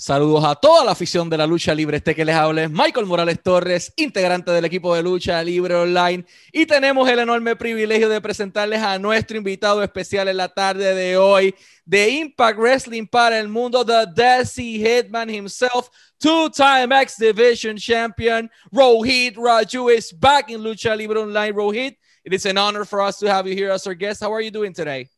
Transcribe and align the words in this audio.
Saludos 0.00 0.42
a 0.46 0.54
toda 0.54 0.82
la 0.82 0.92
afición 0.92 1.28
de 1.28 1.36
la 1.36 1.46
lucha 1.46 1.74
libre. 1.74 1.98
Este 1.98 2.14
que 2.14 2.24
les 2.24 2.34
Michael 2.70 3.04
Morales 3.04 3.42
Torres, 3.42 3.92
integrante 3.96 4.50
del 4.50 4.64
equipo 4.64 4.94
de 4.94 5.02
lucha 5.02 5.44
libre 5.44 5.74
online. 5.74 6.24
Y 6.50 6.64
tenemos 6.64 7.06
el 7.06 7.18
enorme 7.18 7.54
privilegio 7.54 8.08
de 8.08 8.18
presentarles 8.18 8.80
a 8.80 8.98
nuestro 8.98 9.36
invitado 9.36 9.82
especial 9.82 10.28
en 10.28 10.38
la 10.38 10.48
tarde 10.48 10.94
de 10.94 11.18
hoy 11.18 11.54
de 11.84 12.08
Impact 12.08 12.58
Wrestling 12.58 13.08
para 13.08 13.38
el 13.38 13.48
mundo, 13.48 13.84
the 13.84 14.06
Desi 14.14 14.78
Hitman 14.78 15.28
himself, 15.28 15.90
two-time 16.18 16.98
X 17.02 17.16
Division 17.18 17.76
champion, 17.76 18.48
Rohit 18.72 19.34
Raju 19.36 19.94
is 19.94 20.14
back 20.14 20.48
in 20.48 20.62
Lucha 20.62 20.96
Libre 20.96 21.20
Online. 21.20 21.52
Rohit, 21.52 21.98
it 22.24 22.32
is 22.32 22.46
an 22.46 22.56
honor 22.56 22.86
for 22.86 23.02
us 23.02 23.18
to 23.18 23.30
have 23.30 23.46
you 23.46 23.54
here 23.54 23.70
as 23.70 23.86
our 23.86 23.92
guest. 23.92 24.22
How 24.22 24.32
are 24.32 24.40
you 24.40 24.50
doing 24.50 24.72
today? 24.72 25.10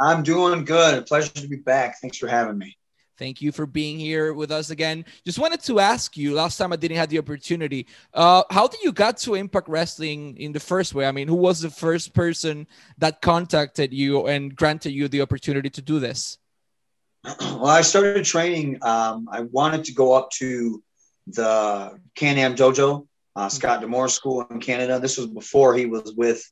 I'm 0.00 0.22
doing 0.22 0.64
good. 0.64 1.04
Pleasure 1.04 1.28
to 1.34 1.46
be 1.46 1.56
back. 1.56 2.00
Thanks 2.00 2.16
for 2.16 2.26
having 2.26 2.56
me. 2.56 2.78
Thank 3.16 3.40
you 3.40 3.52
for 3.52 3.64
being 3.64 3.98
here 3.98 4.34
with 4.34 4.50
us 4.50 4.70
again. 4.70 5.04
Just 5.24 5.38
wanted 5.38 5.60
to 5.64 5.78
ask 5.78 6.16
you. 6.16 6.34
Last 6.34 6.56
time 6.56 6.72
I 6.72 6.76
didn't 6.76 6.96
have 6.96 7.08
the 7.08 7.18
opportunity. 7.18 7.86
Uh, 8.12 8.42
how 8.50 8.66
did 8.66 8.82
you 8.82 8.90
got 8.92 9.18
to 9.18 9.34
Impact 9.34 9.68
Wrestling 9.68 10.36
in 10.36 10.52
the 10.52 10.60
first 10.60 10.94
way? 10.94 11.06
I 11.06 11.12
mean, 11.12 11.28
who 11.28 11.36
was 11.36 11.60
the 11.60 11.70
first 11.70 12.12
person 12.12 12.66
that 12.98 13.22
contacted 13.22 13.92
you 13.92 14.26
and 14.26 14.54
granted 14.54 14.90
you 14.90 15.06
the 15.06 15.20
opportunity 15.20 15.70
to 15.70 15.82
do 15.82 16.00
this? 16.00 16.38
Well, 17.40 17.66
I 17.66 17.80
started 17.80 18.24
training. 18.24 18.78
Um, 18.82 19.28
I 19.30 19.42
wanted 19.42 19.84
to 19.84 19.94
go 19.94 20.12
up 20.12 20.30
to 20.32 20.82
the 21.28 21.98
Can-Am 22.14 22.54
Dojo, 22.54 23.06
uh, 23.36 23.48
Scott 23.48 23.80
D'Amore 23.80 24.08
School 24.08 24.46
in 24.50 24.60
Canada. 24.60 24.98
This 24.98 25.16
was 25.16 25.28
before 25.28 25.74
he 25.74 25.86
was 25.86 26.12
with 26.14 26.44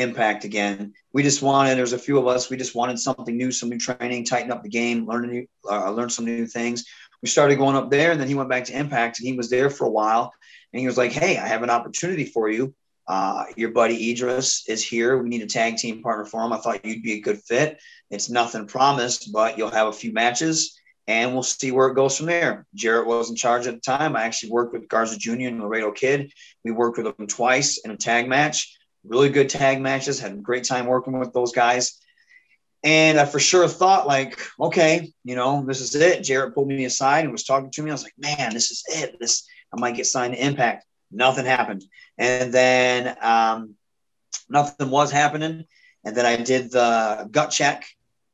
Impact 0.00 0.44
again. 0.44 0.94
We 1.12 1.22
just 1.22 1.42
wanted. 1.42 1.76
There's 1.76 1.92
a 1.92 1.98
few 1.98 2.18
of 2.18 2.26
us. 2.26 2.48
We 2.48 2.56
just 2.56 2.74
wanted 2.74 2.98
something 2.98 3.36
new, 3.36 3.52
some 3.52 3.68
new 3.68 3.78
training, 3.78 4.24
tighten 4.24 4.50
up 4.50 4.62
the 4.62 4.68
game, 4.68 5.06
learn 5.06 5.30
new, 5.30 5.46
uh, 5.70 5.90
learn 5.90 6.08
some 6.08 6.24
new 6.24 6.46
things. 6.46 6.86
We 7.22 7.28
started 7.28 7.56
going 7.56 7.76
up 7.76 7.90
there, 7.90 8.10
and 8.12 8.20
then 8.20 8.28
he 8.28 8.34
went 8.34 8.48
back 8.48 8.64
to 8.64 8.78
Impact, 8.78 9.18
and 9.18 9.28
he 9.28 9.36
was 9.36 9.50
there 9.50 9.68
for 9.68 9.86
a 9.86 9.90
while. 9.90 10.32
And 10.72 10.80
he 10.80 10.86
was 10.86 10.96
like, 10.96 11.12
"Hey, 11.12 11.36
I 11.36 11.46
have 11.46 11.62
an 11.62 11.70
opportunity 11.70 12.24
for 12.24 12.48
you. 12.48 12.74
Uh, 13.06 13.44
your 13.56 13.70
buddy 13.70 14.10
Idris 14.10 14.64
is 14.68 14.84
here. 14.84 15.18
We 15.18 15.28
need 15.28 15.42
a 15.42 15.46
tag 15.46 15.76
team 15.76 16.02
partner 16.02 16.24
for 16.24 16.42
him. 16.42 16.52
I 16.52 16.58
thought 16.58 16.84
you'd 16.84 17.02
be 17.02 17.14
a 17.14 17.20
good 17.20 17.42
fit. 17.42 17.78
It's 18.10 18.30
nothing 18.30 18.66
promised, 18.66 19.32
but 19.32 19.58
you'll 19.58 19.70
have 19.70 19.88
a 19.88 19.92
few 19.92 20.12
matches." 20.12 20.76
and 21.06 21.32
we'll 21.32 21.42
see 21.42 21.72
where 21.72 21.88
it 21.88 21.94
goes 21.94 22.16
from 22.16 22.26
there. 22.26 22.66
Jarrett 22.74 23.08
was 23.08 23.30
in 23.30 23.34
charge 23.34 23.66
at 23.66 23.74
the 23.74 23.80
time. 23.80 24.14
I 24.14 24.22
actually 24.22 24.52
worked 24.52 24.72
with 24.72 24.86
Garza 24.86 25.18
Jr. 25.18 25.48
and 25.48 25.60
Laredo 25.60 25.90
Kid. 25.90 26.32
We 26.64 26.70
worked 26.70 26.98
with 26.98 27.16
them 27.16 27.26
twice 27.26 27.78
in 27.78 27.90
a 27.90 27.96
tag 27.96 28.28
match 28.28 28.78
really 29.04 29.28
good 29.28 29.48
tag 29.48 29.80
matches, 29.80 30.20
had 30.20 30.32
a 30.32 30.36
great 30.36 30.64
time 30.64 30.86
working 30.86 31.18
with 31.18 31.32
those 31.32 31.52
guys. 31.52 31.98
And 32.82 33.18
I 33.18 33.26
for 33.26 33.38
sure 33.38 33.68
thought, 33.68 34.06
like, 34.06 34.40
okay, 34.58 35.12
you 35.24 35.36
know, 35.36 35.64
this 35.66 35.80
is 35.80 35.94
it. 35.94 36.22
Jarrett 36.22 36.54
pulled 36.54 36.68
me 36.68 36.84
aside 36.84 37.24
and 37.24 37.32
was 37.32 37.44
talking 37.44 37.70
to 37.70 37.82
me. 37.82 37.90
I 37.90 37.94
was 37.94 38.04
like, 38.04 38.14
man, 38.18 38.54
this 38.54 38.70
is 38.70 38.84
it. 38.88 39.16
This 39.20 39.46
I 39.72 39.78
might 39.78 39.96
get 39.96 40.06
signed 40.06 40.34
to 40.34 40.44
Impact. 40.44 40.86
Nothing 41.10 41.44
happened. 41.44 41.84
And 42.16 42.52
then 42.52 43.16
um, 43.20 43.74
nothing 44.48 44.90
was 44.90 45.10
happening. 45.10 45.64
And 46.04 46.16
then 46.16 46.24
I 46.24 46.36
did 46.36 46.70
the 46.70 47.28
gut 47.30 47.50
check 47.50 47.86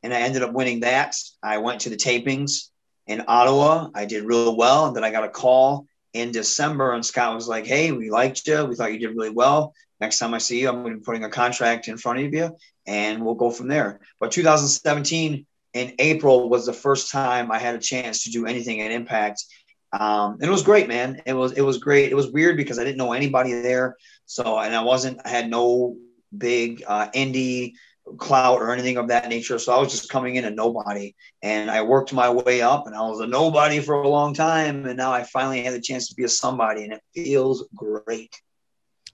and 0.03 0.14
I 0.14 0.20
ended 0.20 0.42
up 0.42 0.53
winning 0.53 0.81
that. 0.81 1.17
I 1.42 1.59
went 1.59 1.81
to 1.83 1.91
the 1.91 1.97
tapings 1.97 2.69
in 3.09 3.25
Ottawa. 3.27 3.89
I 3.94 4.05
did 4.05 4.25
real 4.25 4.56
well. 4.56 4.87
And 4.87 4.94
then 4.94 5.03
I 5.03 5.11
got 5.11 5.25
a 5.25 5.28
call 5.28 5.87
in 6.12 6.31
December 6.31 6.92
and 6.92 7.05
Scott 7.05 7.34
was 7.34 7.48
like, 7.48 7.67
Hey, 7.67 7.91
we 7.91 8.11
liked 8.11 8.47
you. 8.47 8.64
We 8.64 8.77
thought 8.77 8.92
you 8.92 9.00
did 9.00 9.17
really 9.17 9.31
well 9.31 9.75
next 10.00 10.19
time 10.19 10.34
I 10.34 10.39
see 10.39 10.61
you, 10.61 10.69
I'm 10.69 10.83
going 10.83 10.94
to 10.94 10.98
be 10.98 11.05
putting 11.05 11.25
a 11.25 11.30
contract 11.30 11.89
in 11.89 11.97
front 11.97 12.20
of 12.20 12.33
you 12.33 12.56
and 12.86 13.25
we'll 13.25 13.34
go 13.34 13.50
from 13.50 13.69
there. 13.69 14.00
But 14.21 14.32
2017 14.32 15.47
in 15.75 15.94
April 15.98 16.48
was 16.48 16.66
the 16.66 16.72
first 16.72 17.10
time 17.10 17.50
I 17.50 17.59
had 17.59 17.75
a 17.75 17.81
chance 17.81 18.25
to 18.25 18.31
do 18.31 18.47
anything 18.47 18.81
at 18.81 18.91
Impact. 18.91 19.44
Um, 19.93 20.34
and 20.34 20.44
it 20.44 20.50
was 20.50 20.62
great, 20.62 20.88
man. 20.88 21.22
It 21.26 21.34
was, 21.34 21.53
it 21.53 21.62
was 21.62 21.78
great. 21.78 22.10
It 22.10 22.15
was 22.15 22.31
weird 22.31 22.56
because 22.56 22.78
I 22.78 22.84
didn't 22.84 22.98
know 22.98 23.12
anybody 23.12 23.53
there. 23.53 23.97
So, 24.26 24.59
and 24.59 24.75
I 24.75 24.82
wasn't, 24.82 25.21
I 25.25 25.28
had 25.28 25.48
no 25.50 25.97
big 26.37 26.82
uh, 26.87 27.09
indie 27.10 27.75
clout 28.19 28.60
or 28.60 28.72
anything 28.72 28.97
of 28.97 29.09
that 29.09 29.28
nature. 29.28 29.59
So 29.59 29.75
I 29.75 29.81
was 29.81 29.91
just 29.91 30.09
coming 30.09 30.37
in 30.37 30.44
a 30.44 30.50
nobody 30.50 31.15
and 31.42 31.71
I 31.71 31.82
worked 31.82 32.12
my 32.12 32.31
way 32.31 32.62
up 32.62 32.87
and 32.87 32.94
I 32.94 33.00
was 33.03 33.21
a 33.21 33.26
nobody 33.26 33.81
for 33.81 33.94
a 33.94 34.09
long 34.09 34.34
time. 34.34 34.87
And 34.87 34.97
now 34.97 35.12
I 35.12 35.25
finally 35.25 35.62
had 35.62 35.75
the 35.75 35.81
chance 35.81 36.09
to 36.09 36.15
be 36.15 36.25
a 36.25 36.28
somebody 36.28 36.84
and 36.84 36.92
it 36.92 37.03
feels 37.15 37.69
great. 37.75 38.41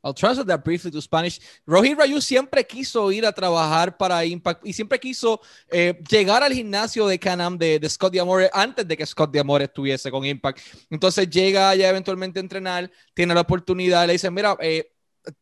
I'll 0.03 0.15
translate 0.15 0.49
that 0.49 0.65
briefly 0.65 0.91
to 0.91 1.01
Spanish. 1.01 1.41
Rohit 1.67 1.97
Raju 1.97 2.21
siempre 2.21 2.67
quiso 2.67 3.11
ir 3.13 3.25
a 3.25 3.33
trabajar 3.33 3.97
para 3.97 4.25
Impact 4.25 4.67
y 4.67 4.73
siempre 4.73 4.99
quiso 4.99 5.41
eh, 5.71 6.03
llegar 6.11 6.43
al 6.43 6.53
gimnasio 6.53 7.07
de 7.07 7.19
Canam 7.19 7.57
de, 7.57 7.79
de 7.79 7.89
Scott 7.89 8.15
D'Amore 8.15 8.51
antes 8.53 8.87
de 8.87 8.97
que 8.97 9.07
Scott 9.07 9.33
D'Amore 9.33 9.65
estuviese 9.65 10.11
con 10.11 10.25
Impact. 10.25 10.59
Entonces 10.91 11.31
llega 11.31 11.75
ya 11.75 11.89
eventualmente 11.89 12.41
a 12.41 12.43
entrenar, 12.43 12.91
tiene 13.15 13.35
la 13.35 13.43
oportunidad, 13.43 14.07
le 14.07 14.15
dicen, 14.15 14.35
mira, 14.35 14.57
eh, 14.61 14.93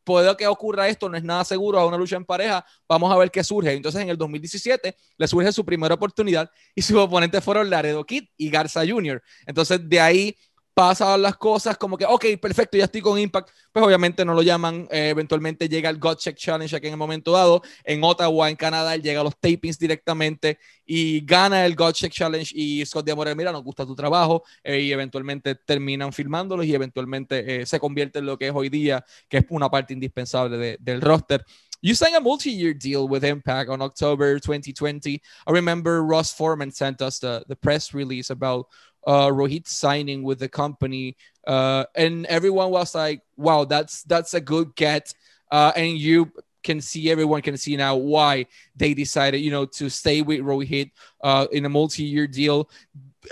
puede 0.05 0.37
que 0.37 0.47
ocurra 0.47 0.89
esto, 0.89 1.09
no 1.09 1.17
es 1.17 1.25
nada 1.25 1.45
seguro 1.45 1.79
a 1.79 1.87
una 1.87 1.97
lucha 1.97 2.17
en 2.17 2.25
pareja, 2.25 2.65
vamos 2.89 3.13
a 3.13 3.17
ver 3.17 3.31
qué 3.31 3.43
surge. 3.43 3.73
Entonces 3.73 4.01
en 4.03 4.11
el 4.11 4.17
2017 4.17 4.97
le 5.17 5.29
surge 5.29 5.53
su 5.53 5.65
primera 5.65 5.95
oportunidad 5.95 6.51
y 6.75 6.83
sus 6.83 6.97
oponentes 6.97 7.43
fueron 7.43 7.71
Laredo 7.71 8.05
Kid 8.05 8.25
y 8.37 8.51
Garza 8.51 8.87
Jr. 8.87 9.23
Entonces 9.47 9.89
de 9.89 10.01
ahí 10.01 10.37
pasan 10.75 11.23
las 11.23 11.37
cosas 11.37 11.77
como 11.77 11.97
que, 11.97 12.05
ok, 12.05 12.25
perfecto, 12.41 12.77
ya 12.77 12.85
estoy 12.85 13.01
con 13.01 13.19
Impact, 13.19 13.51
pues 13.73 13.85
obviamente 13.85 14.25
no 14.25 14.35
lo 14.35 14.43
llaman, 14.43 14.89
eh, 14.91 15.11
eventualmente 15.11 15.69
llega 15.69 15.91
el 15.91 15.99
God 15.99 16.17
Check 16.17 16.37
Challenge 16.37 16.75
aquí 16.75 16.87
en 16.87 16.95
el 16.95 16.99
momento 16.99 17.33
dado, 17.33 17.63
en 17.85 18.03
Ottawa, 18.03 18.49
en 18.49 18.57
Canadá, 18.57 18.97
llega 18.97 19.21
a 19.21 19.25
los 19.25 19.39
tapings 19.39 19.79
directamente 19.79 20.59
y 20.87 21.21
gana 21.21 21.67
el 21.67 21.75
God 21.75 21.93
Check 21.93 22.13
Challenge 22.13 22.53
y 22.55 22.85
Scott 22.87 23.07
D'Amore, 23.07 23.35
mira, 23.35 23.53
nos 23.53 23.63
gusta 23.63 23.85
tu 23.85 23.95
trabajo 23.95 24.43
eh, 24.63 24.81
y 24.81 24.93
eventualmente 24.93 25.55
terminan 25.55 26.13
filmándolos 26.13 26.67
y 26.67 26.75
eventualmente 26.75 27.63
eh, 27.63 27.67
se 27.67 27.79
convierte 27.79 28.21
en 28.21 28.27
lo 28.27 28.39
que 28.39 28.49
es 28.49 28.53
hoy 28.55 28.69
día, 28.69 29.05
que 29.29 29.39
es 29.39 29.45
una 29.51 29.69
parte 29.69 29.93
indispensable 29.93 30.57
de, 30.57 30.77
del 30.81 31.01
roster. 31.01 31.45
You 31.83 31.95
signed 31.95 32.17
a 32.17 32.21
multi-year 32.21 32.75
deal 32.75 33.09
with 33.09 33.25
Impact 33.25 33.71
on 33.71 33.81
October 33.81 34.39
2020. 34.39 35.23
I 35.47 35.51
remember 35.51 36.03
Ross 36.05 36.31
Foreman 36.31 36.71
sent 36.73 37.01
us 37.01 37.19
the 37.21 37.57
press 37.63 37.95
release 37.95 38.29
about 38.29 38.67
uh, 39.07 39.29
Rohit 39.29 39.67
signing 39.67 40.23
with 40.23 40.39
the 40.39 40.49
company, 40.49 41.17
uh, 41.47 41.85
and 41.95 42.27
everyone 42.27 42.71
was 42.71 42.95
like, 42.95 43.23
"Wow, 43.37 43.65
that's 43.65 44.03
that's 44.05 44.35
a 44.35 44.41
good 44.41 44.75
get," 44.77 45.15
uh, 45.51 45.73
and 45.77 45.97
you 45.97 46.33
can 46.63 46.81
see 46.81 47.11
everyone 47.11 47.41
can 47.41 47.57
see 47.57 47.77
now 47.77 47.97
why 47.97 48.47
they 48.77 48.93
decided, 48.93 49.39
you 49.39 49.51
know, 49.51 49.65
to 49.65 49.89
stay 49.89 50.21
with 50.21 50.41
Rohit 50.41 50.91
uh, 51.23 51.47
in 51.53 51.65
a 51.65 51.69
multi-year 51.69 52.27
deal. 52.27 52.69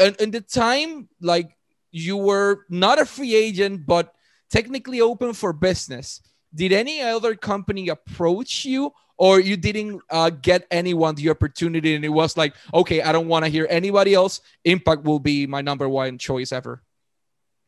And, 0.01 0.17
in 0.17 0.31
the 0.31 0.41
time, 0.41 1.09
like 1.21 1.57
you 1.91 2.17
were 2.17 2.65
not 2.71 2.99
a 2.99 3.05
free 3.05 3.34
agent, 3.34 3.84
but 3.87 4.15
technically 4.51 5.01
open 5.01 5.34
for 5.34 5.53
business. 5.53 6.23
Did 6.55 6.73
any 6.73 7.03
other 7.03 7.34
company 7.37 7.91
approach 7.91 8.65
you, 8.65 8.93
or 9.19 9.41
you 9.41 9.56
didn't 9.56 10.01
uh, 10.11 10.31
get 10.31 10.67
anyone 10.71 11.17
the 11.17 11.29
opportunity 11.29 11.95
and 11.95 12.05
it 12.05 12.09
was 12.09 12.37
like 12.37 12.55
okay 12.73 13.03
i 13.03 13.12
don't 13.12 13.29
want 13.29 13.45
to 13.45 13.51
hear 13.51 13.67
anybody 13.69 14.15
else. 14.15 14.41
Impact 14.65 15.05
will 15.05 15.19
be 15.19 15.47
my 15.47 15.61
number 15.61 15.89
one 15.89 16.17
choice 16.17 16.53
ever. 16.53 16.83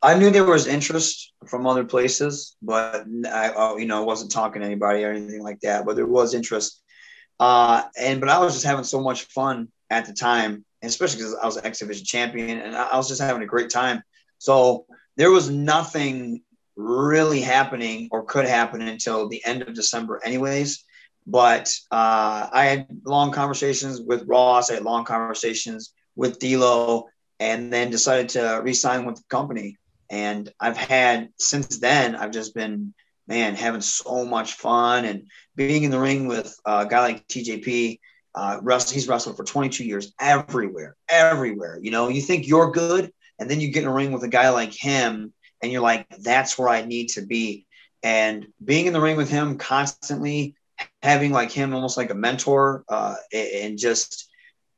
I 0.03 0.19
knew 0.19 0.31
there 0.31 0.45
was 0.45 0.67
interest 0.67 1.33
from 1.47 1.67
other 1.67 1.85
places 1.85 2.57
but 2.63 3.05
i 3.27 3.75
you 3.77 3.87
know 3.87 4.05
wasn't 4.05 4.31
talking 4.31 4.63
to 4.63 4.67
anybody 4.67 5.05
or 5.05 5.11
anything 5.11 5.43
like 5.43 5.61
that 5.61 5.85
but 5.85 5.97
there 5.97 6.07
was 6.07 6.33
interest. 6.35 6.83
Uh, 7.39 7.83
and 7.99 8.21
but 8.21 8.29
i 8.29 8.39
was 8.39 8.55
just 8.55 8.67
having 8.67 8.85
so 8.85 9.01
much 9.01 9.25
fun 9.25 9.69
at 9.91 10.07
the 10.07 10.13
time 10.13 10.65
especially 10.83 11.19
because 11.19 11.35
i 11.43 11.47
was 11.47 11.57
an 11.57 11.67
x 11.67 11.81
division 11.81 12.05
champion 12.05 12.59
and 12.59 12.77
i 12.77 12.97
was 12.97 13.09
just 13.09 13.21
having 13.21 13.43
a 13.43 13.47
great 13.47 13.71
time. 13.71 14.03
So 14.39 14.87
there 15.17 15.31
was 15.31 15.51
nothing 15.51 16.43
really 16.77 17.43
happening 17.43 18.09
or 18.11 18.25
could 18.25 18.47
happen 18.47 18.81
until 18.81 19.29
the 19.29 19.45
end 19.45 19.61
of 19.61 19.75
december 19.75 20.19
anyways 20.25 20.85
but 21.27 21.73
uh, 21.91 22.49
I 22.53 22.67
had 22.67 22.87
long 23.05 23.33
conversations 23.33 24.01
with 24.01 24.27
Ross. 24.27 24.71
I 24.71 24.75
had 24.75 24.85
long 24.85 25.05
conversations 25.05 25.93
with 26.17 26.39
D'Lo, 26.39 27.09
and 27.39 27.73
then 27.73 27.91
decided 27.91 28.31
to 28.31 28.61
resign 28.63 29.05
with 29.05 29.17
the 29.17 29.25
company. 29.29 29.77
And 30.11 30.53
I've 30.59 30.77
had 30.77 31.31
since 31.39 31.79
then. 31.79 32.17
I've 32.17 32.33
just 32.33 32.55
been 32.55 32.95
man 33.27 33.55
having 33.55 33.81
so 33.81 34.25
much 34.25 34.55
fun 34.55 35.05
and 35.05 35.29
being 35.55 35.85
in 35.85 35.91
the 35.91 36.01
ring 36.01 36.27
with 36.27 36.55
a 36.67 36.85
guy 36.87 37.01
like 37.01 37.29
TJP. 37.29 38.01
Uh, 38.35 38.61
he's 38.89 39.09
wrestled 39.09 39.37
for 39.37 39.45
22 39.45 39.85
years 39.85 40.13
everywhere, 40.21 40.97
everywhere. 41.09 41.79
You 41.81 41.91
know, 41.91 42.09
you 42.09 42.21
think 42.21 42.47
you're 42.47 42.71
good, 42.73 43.13
and 43.39 43.49
then 43.49 43.61
you 43.61 43.69
get 43.69 43.85
in 43.85 43.89
a 43.89 43.95
ring 43.95 44.13
with 44.13 44.23
a 44.25 44.29
guy 44.29 44.51
like 44.51 44.73
him, 44.73 45.33
and 45.63 45.73
you're 45.73 45.83
like, 45.83 46.07
that's 46.19 46.59
where 46.59 46.69
I 46.69 46.85
need 46.85 47.09
to 47.11 47.23
be. 47.23 47.67
And 48.03 48.47
being 48.65 48.87
in 48.87 48.93
the 48.93 49.01
ring 49.01 49.17
with 49.17 49.31
him 49.31 49.59
constantly, 49.59 50.55
having 51.03 51.33
like 51.33 51.51
him 51.51 51.75
almost 51.75 51.97
like 51.97 52.11
a 52.11 52.15
mentor 52.15 52.85
uh, 52.89 53.17
and 53.33 53.79
just 53.79 54.29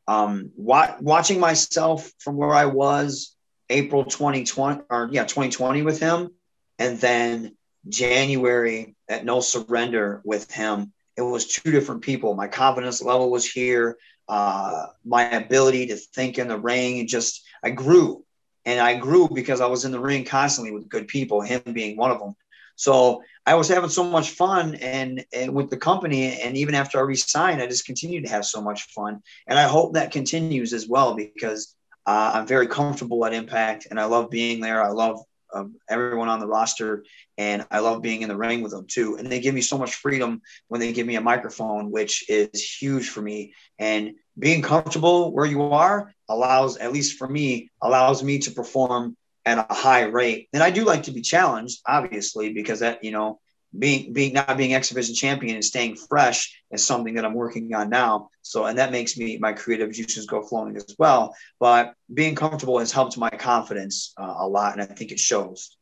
um, 0.09 0.51
wa- 0.57 0.97
watching 1.01 1.41
myself 1.41 2.11
from 2.19 2.37
where 2.37 2.53
I 2.53 2.67
was 2.67 3.35
April 3.71 4.05
2020 4.05 4.83
or 4.91 5.09
yeah 5.13 5.25
2020 5.25 5.83
with 5.83 6.01
him 6.01 6.31
and 6.79 6.99
then 6.99 7.57
January 7.89 8.95
at 9.09 9.25
No 9.25 9.41
Surrender 9.41 10.23
with 10.25 10.51
him, 10.51 10.93
it 11.17 11.23
was 11.23 11.47
two 11.47 11.71
different 11.71 12.03
people. 12.03 12.35
My 12.35 12.49
confidence 12.49 13.03
level 13.03 13.31
was 13.31 13.47
here. 13.47 13.97
Uh, 14.29 14.87
my 15.05 15.31
ability 15.31 15.87
to 15.87 15.97
think 15.97 16.39
in 16.39 16.49
the 16.49 16.59
ring 16.59 17.01
and 17.01 17.09
just 17.09 17.43
I 17.63 17.71
grew, 17.71 18.25
and 18.65 18.81
I 18.81 18.95
grew 18.97 19.29
because 19.29 19.61
I 19.61 19.67
was 19.67 19.85
in 19.85 19.93
the 19.93 20.01
ring 20.01 20.25
constantly 20.25 20.73
with 20.73 20.89
good 20.89 21.09
people. 21.09 21.41
Him 21.43 21.63
being 21.73 21.97
one 21.97 22.11
of 22.11 22.19
them. 22.21 22.35
So 22.77 23.23
I 23.45 23.55
was 23.57 23.69
having 23.69 23.91
so 23.91 24.05
much 24.05 24.31
fun 24.31 24.77
and, 24.77 25.25
and 25.33 25.55
with 25.55 25.69
the 25.69 25.77
company. 25.77 26.41
And 26.41 26.57
even 26.57 26.75
after 26.75 26.99
I 26.99 27.03
resigned, 27.03 27.61
I 27.61 27.67
just 27.67 27.87
continued 27.87 28.25
to 28.25 28.31
have 28.31 28.47
so 28.47 28.61
much 28.61 28.85
fun. 28.93 29.21
And 29.47 29.59
I 29.59 29.65
hope 29.65 29.95
that 29.95 30.13
continues 30.13 30.73
as 30.73 30.89
well 30.89 31.15
because 31.15 31.75
uh, 32.07 32.33
I'm 32.35 32.47
very 32.47 32.69
comfortable 32.69 33.25
at 33.25 33.33
Impact 33.33 33.89
and 33.91 33.99
I 33.99 34.05
love 34.05 34.31
being 34.31 34.61
there. 34.61 34.83
I 34.83 34.89
love 34.89 35.21
um, 35.55 35.75
everyone 35.89 36.29
on 36.29 36.41
the 36.41 36.47
roster 36.47 37.05
and 37.37 37.67
I 37.71 37.81
love 37.81 38.01
being 38.01 38.23
in 38.23 38.29
the 38.29 38.37
ring 38.37 38.63
with 38.63 38.73
them 38.73 38.87
too. 38.87 39.17
And 39.17 39.31
they 39.31 39.41
give 39.41 39.55
me 39.55 39.61
so 39.61 39.77
much 39.77 39.97
freedom 39.97 40.41
when 40.69 40.81
they 40.81 40.93
give 40.93 41.07
me 41.07 41.17
a 41.17 41.21
microphone, 41.21 41.91
which 41.91 42.29
is 42.31 42.63
huge 42.63 43.09
for 43.09 43.23
me. 43.23 43.55
And 43.79 44.15
being 44.39 44.63
comfortable 44.63 45.33
where 45.33 45.47
you 45.47 45.63
are 45.63 46.15
allows, 46.29 46.77
at 46.79 46.93
least 46.93 47.19
for 47.19 47.29
me, 47.29 47.71
allows 47.83 48.23
me 48.23 48.39
to 48.41 48.51
perform 48.53 49.17
at 49.45 49.67
a 49.71 49.75
high 49.75 50.03
rate. 50.03 50.49
And 50.53 50.63
I 50.63 50.71
do 50.71 50.85
like 50.85 51.05
to 51.05 51.13
be 51.13 51.21
challenged, 51.21 51.81
obviously, 51.87 52.53
because 52.53 52.81
that, 52.81 53.03
you 53.03 53.11
know, 53.11 53.41
being 53.79 54.13
being 54.13 54.35
not 54.35 54.57
being 54.57 54.75
X 54.75 54.91
Division 54.91 55.15
champion 55.15 55.55
and 55.55 55.65
staying 55.65 55.97
fresh 55.97 56.63
is 56.71 56.87
something 56.87 57.15
that 57.15 57.25
I'm 57.25 57.35
working 57.35 57.75
on 57.75 57.89
now. 57.89 58.29
So 58.43 58.67
and 58.67 58.79
that 58.79 58.93
makes 58.93 59.17
me 59.17 59.39
my 59.39 59.53
creative 59.53 59.93
juices 59.93 60.27
go 60.27 60.43
flowing 60.43 60.77
as 60.77 60.95
well. 60.99 61.35
But 61.59 61.95
being 62.13 62.35
comfortable 62.35 62.79
has 62.79 62.93
helped 62.93 63.17
my 63.17 63.31
confidence 63.31 64.13
uh, 64.19 64.35
a 64.39 64.47
lot, 64.47 64.75
and 64.75 64.83
I 64.83 64.87
think 64.87 65.11
it 65.11 65.19
shows. 65.19 65.77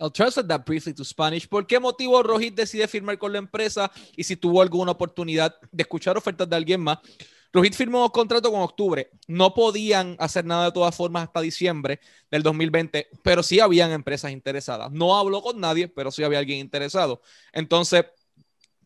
I'll 0.00 0.10
translate 0.10 0.48
that 0.48 0.66
briefly 0.66 0.92
to 0.94 1.04
Spanish. 1.04 1.48
¿Por 1.48 1.66
qué 1.68 1.78
motivo 1.78 2.20
Rohit 2.20 2.56
decide 2.56 2.88
firmar 2.88 3.16
con 3.16 3.32
la 3.32 3.38
empresa 3.38 3.90
y 4.16 4.24
si 4.24 4.34
tuvo 4.34 4.60
alguna 4.60 4.90
oportunidad 4.90 5.54
de 5.70 5.82
escuchar 5.82 6.16
ofertas 6.16 6.48
de 6.48 6.56
alguien 6.56 6.80
más? 6.80 6.98
Rohit 7.54 7.74
firmó 7.74 8.10
contrato 8.12 8.50
con 8.52 8.60
octubre. 8.62 9.10
No 9.28 9.54
podían 9.54 10.16
hacer 10.18 10.44
nada 10.44 10.66
de 10.66 10.72
todas 10.72 10.94
formas 10.96 11.24
hasta 11.24 11.40
diciembre 11.40 12.00
del 12.30 12.42
2020, 12.42 13.08
pero 13.22 13.42
sí 13.44 13.60
habían 13.60 13.92
empresas 13.92 14.32
interesadas. 14.32 14.92
No 14.92 15.16
habló 15.16 15.40
con 15.42 15.60
nadie, 15.60 15.88
pero 15.88 16.10
sí 16.10 16.24
había 16.24 16.40
alguien 16.40 16.58
interesado. 16.58 17.22
Entonces, 17.52 18.06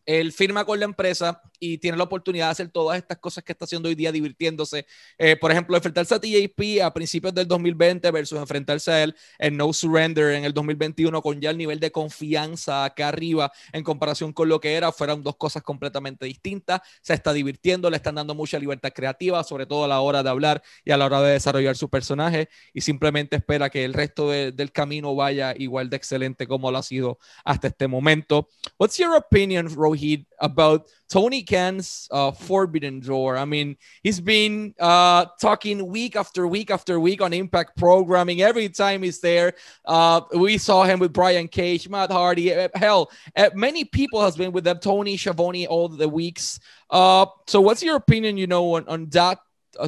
él 0.05 0.31
firma 0.31 0.65
con 0.65 0.79
la 0.79 0.85
empresa 0.85 1.41
y 1.59 1.77
tiene 1.77 1.97
la 1.97 2.05
oportunidad 2.05 2.47
de 2.47 2.51
hacer 2.51 2.69
todas 2.69 2.97
estas 2.97 3.17
cosas 3.17 3.43
que 3.43 3.51
está 3.51 3.65
haciendo 3.65 3.89
hoy 3.89 3.95
día 3.95 4.11
divirtiéndose. 4.11 4.85
Eh, 5.17 5.35
por 5.35 5.51
ejemplo, 5.51 5.75
enfrentarse 5.75 6.15
a 6.15 6.19
TJP 6.19 6.81
a 6.83 6.93
principios 6.93 7.33
del 7.33 7.47
2020 7.47 8.09
versus 8.11 8.39
enfrentarse 8.39 8.91
a 8.91 9.03
él 9.03 9.15
en 9.37 9.57
No 9.57 9.71
Surrender 9.73 10.35
en 10.35 10.45
el 10.45 10.53
2021 10.53 11.21
con 11.21 11.41
ya 11.41 11.49
el 11.49 11.57
nivel 11.57 11.79
de 11.79 11.91
confianza 11.91 12.85
acá 12.85 13.09
arriba 13.09 13.51
en 13.73 13.83
comparación 13.83 14.33
con 14.33 14.49
lo 14.49 14.59
que 14.59 14.73
era, 14.73 14.91
fueron 14.91 15.23
dos 15.23 15.35
cosas 15.35 15.63
completamente 15.63 16.25
distintas. 16.25 16.81
Se 17.01 17.13
está 17.13 17.33
divirtiendo, 17.33 17.89
le 17.89 17.97
están 17.97 18.15
dando 18.15 18.35
mucha 18.35 18.59
libertad 18.59 18.91
creativa, 18.93 19.43
sobre 19.43 19.65
todo 19.65 19.83
a 19.83 19.87
la 19.87 19.99
hora 19.99 20.23
de 20.23 20.29
hablar 20.29 20.61
y 20.85 20.91
a 20.91 20.97
la 20.97 21.05
hora 21.05 21.21
de 21.21 21.33
desarrollar 21.33 21.75
su 21.75 21.89
personaje 21.89 22.49
y 22.73 22.81
simplemente 22.81 23.35
espera 23.35 23.69
que 23.69 23.85
el 23.85 23.93
resto 23.93 24.29
de, 24.29 24.51
del 24.51 24.71
camino 24.71 25.15
vaya 25.15 25.53
igual 25.57 25.89
de 25.89 25.97
excelente 25.97 26.47
como 26.47 26.71
lo 26.71 26.77
ha 26.77 26.83
sido 26.83 27.19
hasta 27.43 27.67
este 27.67 27.87
momento. 27.87 28.49
What's 28.77 28.97
your 28.97 29.15
opinion, 29.15 29.73
Rohit, 29.73 29.98
about 30.39 30.87
Tony 31.09 31.43
Khan's 31.43 32.07
uh, 32.11 32.31
Forbidden 32.31 32.99
Door. 32.99 33.37
I 33.37 33.45
mean, 33.45 33.77
he's 34.03 34.19
been 34.19 34.73
uh, 34.79 35.25
talking 35.41 35.87
week 35.87 36.15
after 36.15 36.47
week 36.47 36.71
after 36.71 36.99
week 36.99 37.21
on 37.21 37.33
Impact 37.33 37.77
programming. 37.77 38.41
Every 38.41 38.69
time 38.69 39.03
he's 39.03 39.19
there, 39.19 39.53
uh, 39.85 40.21
we 40.35 40.57
saw 40.57 40.83
him 40.83 40.99
with 40.99 41.13
Brian 41.13 41.47
Cage, 41.47 41.89
Matt 41.89 42.11
Hardy. 42.11 42.53
Uh, 42.53 42.69
hell, 42.75 43.11
uh, 43.35 43.49
many 43.53 43.83
people 43.83 44.21
has 44.21 44.35
been 44.35 44.51
with 44.51 44.63
them. 44.63 44.79
Tony 44.79 45.17
Schiavone 45.17 45.67
all 45.67 45.89
the 45.89 46.07
weeks. 46.07 46.59
Uh, 46.89 47.25
so, 47.47 47.61
what's 47.61 47.83
your 47.83 47.95
opinion? 47.95 48.37
You 48.37 48.47
know, 48.47 48.75
on, 48.75 48.87
on 48.87 49.09
that 49.09 49.39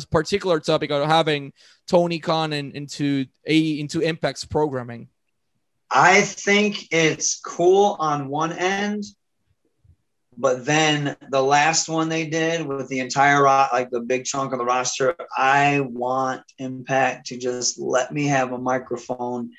particular 0.10 0.60
topic 0.60 0.92
of 0.92 1.08
having 1.08 1.54
Tony 1.88 2.19
Khan 2.19 2.54
in, 2.54 2.72
into 2.72 3.25
a 3.46 3.80
into 3.80 4.02
Impact's 4.02 4.46
programming. 4.46 5.10
I 5.92 6.22
think 6.22 6.88
it's 6.92 7.40
cool 7.42 7.98
on 8.00 8.30
one 8.30 8.54
end 8.54 9.04
but 10.38 10.66
then 10.66 11.16
the 11.30 11.42
last 11.42 11.89
one 11.89 12.10
they 12.10 12.25
did 12.25 12.66
with 12.66 12.88
the 12.88 13.00
entire 13.00 13.44
like 13.44 13.89
the 13.89 14.00
big 14.00 14.25
chunk 14.25 14.54
of 14.54 14.60
the 14.60 14.66
roster, 14.66 15.16
I 15.38 15.81
want 15.81 16.44
Impact 16.57 17.28
to 17.28 17.38
just 17.38 17.80
let 17.80 18.12
me 18.13 18.28
have 18.28 18.51
a 18.51 18.57
microphone 18.57 19.51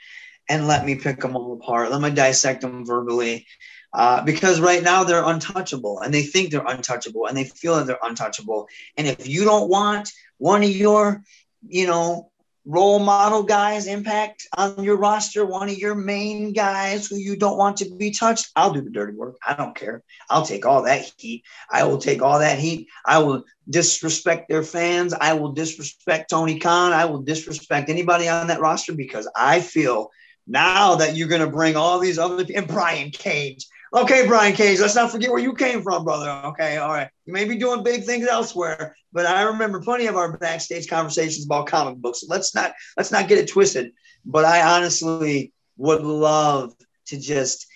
and 0.48 0.66
let 0.66 0.84
me 0.84 0.94
pick 0.94 1.20
them 1.20 1.36
all 1.36 1.52
apart. 1.54 1.90
Let 1.90 2.00
me 2.00 2.10
dissect 2.10 2.62
them 2.62 2.86
verbally. 2.86 3.46
Uh, 3.94 4.24
because 4.24 4.58
right 4.58 4.82
now 4.82 5.04
they're 5.04 5.24
untouchable 5.24 6.00
and 6.00 6.14
they 6.14 6.22
think 6.22 6.50
they're 6.50 6.64
untouchable 6.66 7.26
and 7.26 7.36
they 7.36 7.44
feel 7.44 7.76
that 7.76 7.86
they're 7.86 7.98
untouchable. 8.02 8.66
And 8.96 9.06
if 9.06 9.28
you 9.28 9.44
don't 9.44 9.68
want 9.68 10.10
one 10.38 10.62
of 10.62 10.70
your, 10.70 11.22
you 11.66 11.86
know, 11.86 12.31
role 12.64 12.98
model 12.98 13.42
guys 13.42 13.86
impact 13.86 14.46
on 14.56 14.82
your 14.84 14.96
roster, 14.96 15.44
one 15.44 15.68
of 15.68 15.76
your 15.76 15.94
main 15.94 16.52
guys 16.52 17.06
who 17.06 17.16
you 17.16 17.36
don't 17.36 17.58
want 17.58 17.78
to 17.78 17.90
be 17.96 18.12
touched, 18.12 18.50
I'll 18.54 18.72
do 18.72 18.80
the 18.80 18.90
dirty 18.90 19.14
work. 19.14 19.36
I 19.46 19.54
don't 19.54 19.74
care. 19.74 20.02
I'll 20.30 20.46
take 20.46 20.64
all 20.64 20.82
that 20.82 21.12
heat. 21.16 21.44
I 21.70 21.84
will 21.84 21.98
take 21.98 22.22
all 22.22 22.38
that 22.38 22.58
heat. 22.58 22.88
I 23.04 23.18
will 23.18 23.44
disrespect 23.68 24.48
their 24.48 24.62
fans. 24.62 25.12
I 25.12 25.34
will 25.34 25.52
disrespect 25.52 26.30
Tony 26.30 26.58
Khan. 26.58 26.92
I 26.92 27.06
will 27.06 27.22
disrespect 27.22 27.88
anybody 27.88 28.28
on 28.28 28.46
that 28.46 28.60
roster 28.60 28.94
because 28.94 29.28
I 29.34 29.60
feel 29.60 30.10
now 30.46 30.96
that 30.96 31.16
you're 31.16 31.28
going 31.28 31.40
to 31.40 31.50
bring 31.50 31.76
all 31.76 31.98
these 31.98 32.18
other 32.18 32.44
and 32.54 32.68
Brian 32.68 33.10
Cage. 33.10 33.66
Okay, 33.94 34.26
Brian 34.26 34.54
Cage, 34.54 34.80
let's 34.80 34.94
not 34.94 35.10
forget 35.10 35.30
where 35.30 35.38
you 35.38 35.52
came 35.52 35.82
from, 35.82 36.04
brother. 36.04 36.30
Okay, 36.46 36.78
all 36.78 36.88
right. 36.88 37.10
You 37.26 37.32
may 37.34 37.44
be 37.44 37.58
doing 37.58 37.82
big 37.82 38.04
things 38.04 38.26
elsewhere, 38.26 38.96
but 39.12 39.26
I 39.26 39.42
remember 39.42 39.82
plenty 39.82 40.06
of 40.06 40.16
our 40.16 40.38
backstage 40.38 40.88
conversations 40.88 41.44
about 41.44 41.66
comic 41.66 41.98
books. 41.98 42.24
Let's 42.26 42.54
not 42.54 42.72
let's 42.96 43.12
not 43.12 43.28
get 43.28 43.38
it 43.38 43.50
twisted. 43.50 43.92
But 44.24 44.46
I 44.46 44.76
honestly 44.76 45.52
would 45.76 46.02
love 46.02 46.72
to 47.06 47.20
just 47.20 47.66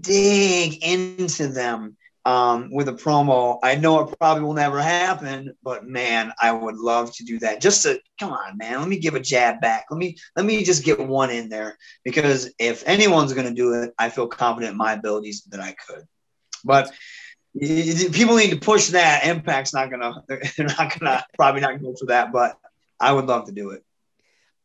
dig 0.00 0.84
into 0.84 1.48
them 1.48 1.96
um, 2.24 2.70
with 2.72 2.88
a 2.88 2.92
promo. 2.92 3.58
I 3.62 3.74
know 3.74 4.00
it 4.00 4.18
probably 4.18 4.44
will 4.44 4.54
never 4.54 4.80
happen, 4.80 5.54
but 5.62 5.86
man, 5.86 6.32
I 6.40 6.52
would 6.52 6.76
love 6.76 7.14
to 7.16 7.24
do 7.24 7.38
that. 7.40 7.60
Just 7.60 7.82
to 7.82 8.00
come 8.18 8.32
on, 8.32 8.56
man. 8.56 8.80
Let 8.80 8.88
me 8.88 8.98
give 8.98 9.14
a 9.14 9.20
jab 9.20 9.60
back. 9.60 9.86
Let 9.90 9.98
me 9.98 10.16
let 10.36 10.46
me 10.46 10.64
just 10.64 10.84
get 10.84 10.98
one 10.98 11.30
in 11.30 11.48
there 11.48 11.76
because 12.04 12.50
if 12.58 12.82
anyone's 12.86 13.32
going 13.34 13.48
to 13.48 13.54
do 13.54 13.74
it, 13.74 13.92
I 13.98 14.08
feel 14.08 14.26
confident 14.26 14.72
in 14.72 14.78
my 14.78 14.92
abilities 14.92 15.42
that 15.50 15.60
I 15.60 15.74
could. 15.86 16.04
But 16.64 16.92
people 17.60 18.36
need 18.36 18.50
to 18.50 18.58
push 18.58 18.88
that. 18.88 19.26
Impact's 19.26 19.74
not 19.74 19.90
gonna. 19.90 20.22
They're 20.28 20.66
not 20.66 20.98
gonna 20.98 21.24
probably 21.36 21.60
not 21.60 21.80
go 21.80 21.94
for 21.98 22.06
that, 22.06 22.32
but 22.32 22.58
I 22.98 23.12
would 23.12 23.26
love 23.26 23.46
to 23.46 23.52
do 23.52 23.70
it. 23.70 23.83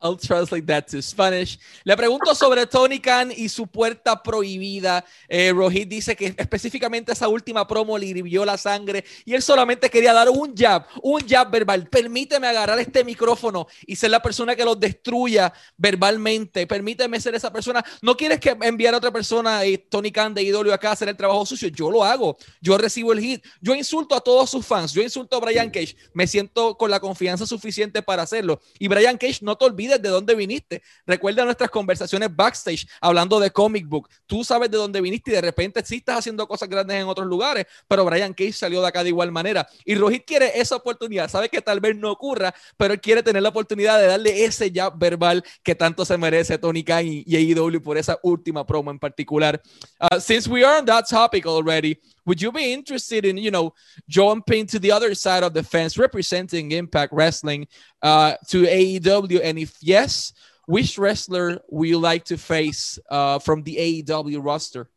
I'll 0.01 0.15
translate 0.15 0.65
that 0.67 0.87
to 0.91 1.01
Spanish. 1.01 1.59
Le 1.83 1.97
pregunto 1.97 2.33
sobre 2.33 2.65
Tony 2.65 2.99
Khan 2.99 3.33
y 3.35 3.49
su 3.49 3.67
puerta 3.67 4.23
prohibida. 4.23 5.03
Eh, 5.27 5.51
Rohit 5.53 5.89
dice 5.89 6.15
que 6.15 6.33
específicamente 6.37 7.11
esa 7.11 7.27
última 7.27 7.67
promo 7.67 7.97
le 7.97 8.05
hirvió 8.05 8.45
la 8.45 8.57
sangre 8.57 9.03
y 9.25 9.33
él 9.33 9.41
solamente 9.41 9.89
quería 9.89 10.13
dar 10.13 10.29
un 10.29 10.55
jab, 10.55 10.85
un 11.03 11.27
jab 11.27 11.51
verbal. 11.51 11.87
Permíteme 11.89 12.47
agarrar 12.47 12.79
este 12.79 13.03
micrófono 13.03 13.67
y 13.85 13.97
ser 13.97 14.11
la 14.11 14.21
persona 14.21 14.55
que 14.55 14.63
los 14.63 14.79
destruya 14.79 15.51
verbalmente. 15.75 16.65
Permíteme 16.65 17.19
ser 17.19 17.35
esa 17.35 17.51
persona. 17.51 17.83
No 18.01 18.15
quieres 18.15 18.39
que 18.39 18.55
enviar 18.61 18.93
a 18.93 18.97
otra 18.97 19.11
persona, 19.11 19.65
y 19.65 19.77
Tony 19.77 20.11
Khan 20.11 20.33
de 20.33 20.43
IW 20.43 20.71
acá 20.71 20.89
a 20.89 20.93
hacer 20.93 21.09
el 21.09 21.17
trabajo 21.17 21.45
sucio. 21.45 21.67
Yo 21.67 21.91
lo 21.91 22.05
hago. 22.05 22.37
Yo 22.61 22.77
recibo 22.77 23.11
el 23.11 23.19
hit. 23.19 23.45
Yo 23.59 23.75
insulto 23.75 24.15
a 24.15 24.21
todos 24.21 24.49
sus 24.49 24.65
fans. 24.65 24.93
Yo 24.93 25.01
insulto 25.01 25.35
a 25.35 25.39
Brian 25.41 25.69
Cage. 25.69 25.97
Me 26.13 26.25
siento 26.25 26.77
con 26.77 26.89
la 26.89 27.01
confianza 27.01 27.45
suficiente 27.45 28.01
para 28.01 28.23
hacerlo. 28.23 28.61
Y 28.77 28.87
Brian 28.87 29.17
Cage, 29.17 29.39
no 29.41 29.57
te 29.57 29.65
olvides 29.65 29.88
de 29.97 30.09
dónde 30.09 30.35
viniste. 30.35 30.81
Recuerda 31.05 31.45
nuestras 31.45 31.69
conversaciones 31.69 32.35
backstage 32.35 32.87
hablando 33.01 33.39
de 33.39 33.51
comic 33.51 33.87
book. 33.87 34.09
Tú 34.27 34.43
sabes 34.43 34.69
de 34.69 34.77
dónde 34.77 35.01
viniste 35.01 35.31
y 35.31 35.33
de 35.33 35.41
repente 35.41 35.81
sí 35.85 35.97
estás 35.97 36.19
haciendo 36.19 36.47
cosas 36.47 36.69
grandes 36.69 36.97
en 36.97 37.07
otros 37.07 37.27
lugares, 37.27 37.65
pero 37.87 38.05
Brian 38.05 38.33
Cage 38.33 38.53
salió 38.53 38.81
de 38.81 38.87
acá 38.87 39.03
de 39.03 39.09
igual 39.09 39.31
manera. 39.31 39.67
Y 39.85 39.95
Rohit 39.95 40.25
quiere 40.25 40.59
esa 40.59 40.75
oportunidad. 40.75 41.29
Sabe 41.29 41.49
que 41.49 41.61
tal 41.61 41.79
vez 41.79 41.95
no 41.95 42.11
ocurra, 42.11 42.53
pero 42.77 42.93
él 42.93 43.01
quiere 43.01 43.23
tener 43.23 43.41
la 43.41 43.49
oportunidad 43.49 43.99
de 43.99 44.07
darle 44.07 44.45
ese 44.45 44.71
jab 44.73 44.97
verbal 44.97 45.43
que 45.63 45.75
tanto 45.75 46.05
se 46.05 46.17
merece 46.17 46.57
Tony 46.57 46.83
Khan 46.83 47.05
y, 47.05 47.53
AEW 47.53 47.81
por 47.81 47.97
esa 47.97 48.19
última 48.23 48.65
promo 48.65 48.91
en 48.91 48.99
particular. 48.99 49.61
Uh, 49.99 50.19
since 50.19 50.49
we 50.49 50.63
are 50.63 50.79
on 50.79 50.85
that 50.85 51.05
topic 51.09 51.45
already, 51.45 51.99
would 52.25 52.41
you 52.41 52.51
be 52.51 52.73
interested 52.73 53.25
in 53.25 53.37
you 53.37 53.51
know 53.51 53.73
jumping 54.07 54.65
to 54.67 54.79
the 54.79 54.91
other 54.91 55.13
side 55.15 55.43
of 55.43 55.53
the 55.53 55.63
fence 55.63 55.97
representing 55.97 56.71
impact 56.71 57.13
wrestling 57.13 57.67
uh, 58.01 58.33
to 58.47 58.63
aew 58.63 59.41
and 59.43 59.59
if 59.59 59.75
yes 59.81 60.33
which 60.65 60.97
wrestler 60.97 61.59
would 61.69 61.89
you 61.89 61.97
like 61.97 62.25
to 62.25 62.37
face 62.37 62.99
uh, 63.09 63.39
from 63.39 63.63
the 63.63 63.75
aew 63.77 64.43
roster? 64.43 64.89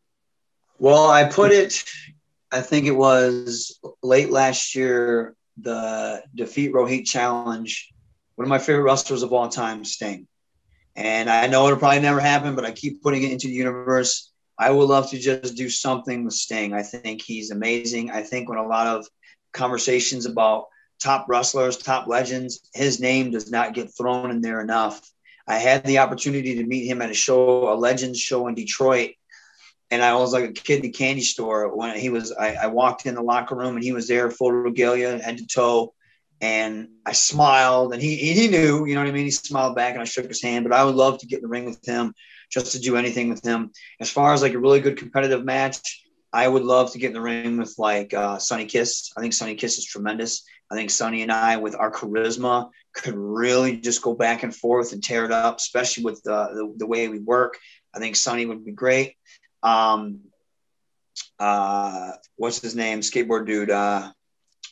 Well 0.79 1.09
i 1.09 1.23
put 1.25 1.51
it 1.51 1.83
i 2.51 2.61
think 2.61 2.85
it 2.85 2.91
was 2.91 3.79
late 4.01 4.29
last 4.29 4.75
year 4.75 5.35
the 5.57 6.23
defeat 6.35 6.73
rohit 6.73 7.05
challenge 7.05 7.93
one 8.35 8.45
of 8.45 8.49
my 8.49 8.59
favorite 8.59 8.83
wrestlers 8.83 9.23
of 9.23 9.31
all 9.31 9.47
time 9.49 9.85
sting. 9.85 10.27
And 10.95 11.29
I 11.29 11.47
know 11.47 11.65
it'll 11.65 11.79
probably 11.79 12.01
never 12.01 12.19
happen, 12.19 12.55
but 12.55 12.65
I 12.65 12.71
keep 12.71 13.01
putting 13.01 13.23
it 13.23 13.31
into 13.31 13.47
the 13.47 13.53
universe. 13.53 14.31
I 14.57 14.69
would 14.71 14.89
love 14.89 15.09
to 15.09 15.17
just 15.17 15.55
do 15.55 15.69
something 15.69 16.23
with 16.23 16.33
Sting. 16.33 16.73
I 16.73 16.83
think 16.83 17.21
he's 17.21 17.51
amazing. 17.51 18.11
I 18.11 18.21
think 18.21 18.49
when 18.49 18.59
a 18.59 18.67
lot 18.67 18.87
of 18.87 19.07
conversations 19.51 20.25
about 20.25 20.65
top 21.01 21.25
wrestlers, 21.27 21.77
top 21.77 22.07
legends, 22.07 22.61
his 22.73 22.99
name 22.99 23.31
does 23.31 23.51
not 23.51 23.73
get 23.73 23.95
thrown 23.95 24.31
in 24.31 24.41
there 24.41 24.61
enough. 24.61 25.01
I 25.47 25.57
had 25.57 25.83
the 25.85 25.99
opportunity 25.99 26.55
to 26.55 26.65
meet 26.65 26.87
him 26.87 27.01
at 27.01 27.09
a 27.09 27.15
show, 27.15 27.73
a 27.73 27.75
Legends 27.75 28.19
show 28.19 28.47
in 28.47 28.55
Detroit. 28.55 29.11
And 29.91 30.01
I 30.01 30.15
was 30.15 30.33
like 30.33 30.49
a 30.49 30.53
kid 30.53 30.79
in 30.79 30.89
a 30.89 30.93
candy 30.93 31.21
store 31.21 31.75
when 31.75 31.97
he 31.97 32.09
was. 32.09 32.31
I, 32.31 32.55
I 32.55 32.67
walked 32.67 33.05
in 33.05 33.15
the 33.15 33.21
locker 33.21 33.55
room 33.55 33.75
and 33.75 33.83
he 33.83 33.91
was 33.91 34.07
there, 34.07 34.31
full 34.31 34.51
regalia, 34.51 35.19
head 35.19 35.37
to 35.37 35.45
toe 35.45 35.93
and 36.43 36.89
I 37.05 37.13
smiled, 37.13 37.93
and 37.93 38.01
he 38.01 38.17
he 38.17 38.49
knew, 38.49 38.85
you 38.85 38.95
know 38.95 39.01
what 39.01 39.07
I 39.07 39.13
mean. 39.13 39.23
He 39.23 39.31
smiled 39.31 39.77
back, 39.77 39.93
and 39.93 40.01
I 40.01 40.05
shook 40.05 40.27
his 40.27 40.41
hand. 40.41 40.65
But 40.65 40.77
I 40.77 40.83
would 40.83 40.95
love 40.95 41.19
to 41.19 41.25
get 41.25 41.37
in 41.37 41.43
the 41.43 41.47
ring 41.47 41.63
with 41.63 41.83
him, 41.85 42.13
just 42.53 42.73
to 42.73 42.79
do 42.79 42.95
anything 42.95 43.29
with 43.29 43.43
him. 43.43 43.71
As 43.99 44.09
far 44.09 44.33
as 44.33 44.41
like 44.41 44.53
a 44.53 44.59
really 44.59 44.79
good 44.79 44.97
competitive 44.97 45.43
match, 45.43 46.03
I 46.31 46.47
would 46.47 46.63
love 46.63 46.91
to 46.91 46.99
get 46.99 47.07
in 47.07 47.13
the 47.13 47.21
ring 47.21 47.57
with 47.57 47.75
like 47.77 48.13
uh, 48.13 48.37
Sonny 48.37 48.65
Kiss. 48.65 49.11
I 49.17 49.21
think 49.21 49.33
Sonny 49.33 49.55
Kiss 49.55 49.77
is 49.77 49.85
tremendous. 49.85 50.43
I 50.71 50.75
think 50.75 50.89
Sonny 50.89 51.21
and 51.21 51.31
I, 51.31 51.57
with 51.57 51.75
our 51.75 51.91
charisma, 51.91 52.69
could 52.93 53.15
really 53.15 53.77
just 53.77 54.01
go 54.01 54.13
back 54.13 54.43
and 54.43 54.55
forth 54.55 54.93
and 54.93 55.03
tear 55.03 55.25
it 55.25 55.31
up, 55.31 55.57
especially 55.57 56.03
with 56.03 56.21
the, 56.23 56.47
the, 56.53 56.73
the 56.77 56.87
way 56.87 57.07
we 57.07 57.19
work. 57.19 57.57
I 57.93 57.99
think 57.99 58.15
Sonny 58.15 58.45
would 58.45 58.65
be 58.65 58.71
great. 58.71 59.15
Um, 59.61 60.21
uh, 61.39 62.11
what's 62.35 62.61
his 62.61 62.75
name? 62.75 63.01
Skateboard 63.01 63.45
dude. 63.45 63.69
Uh, 63.69 64.11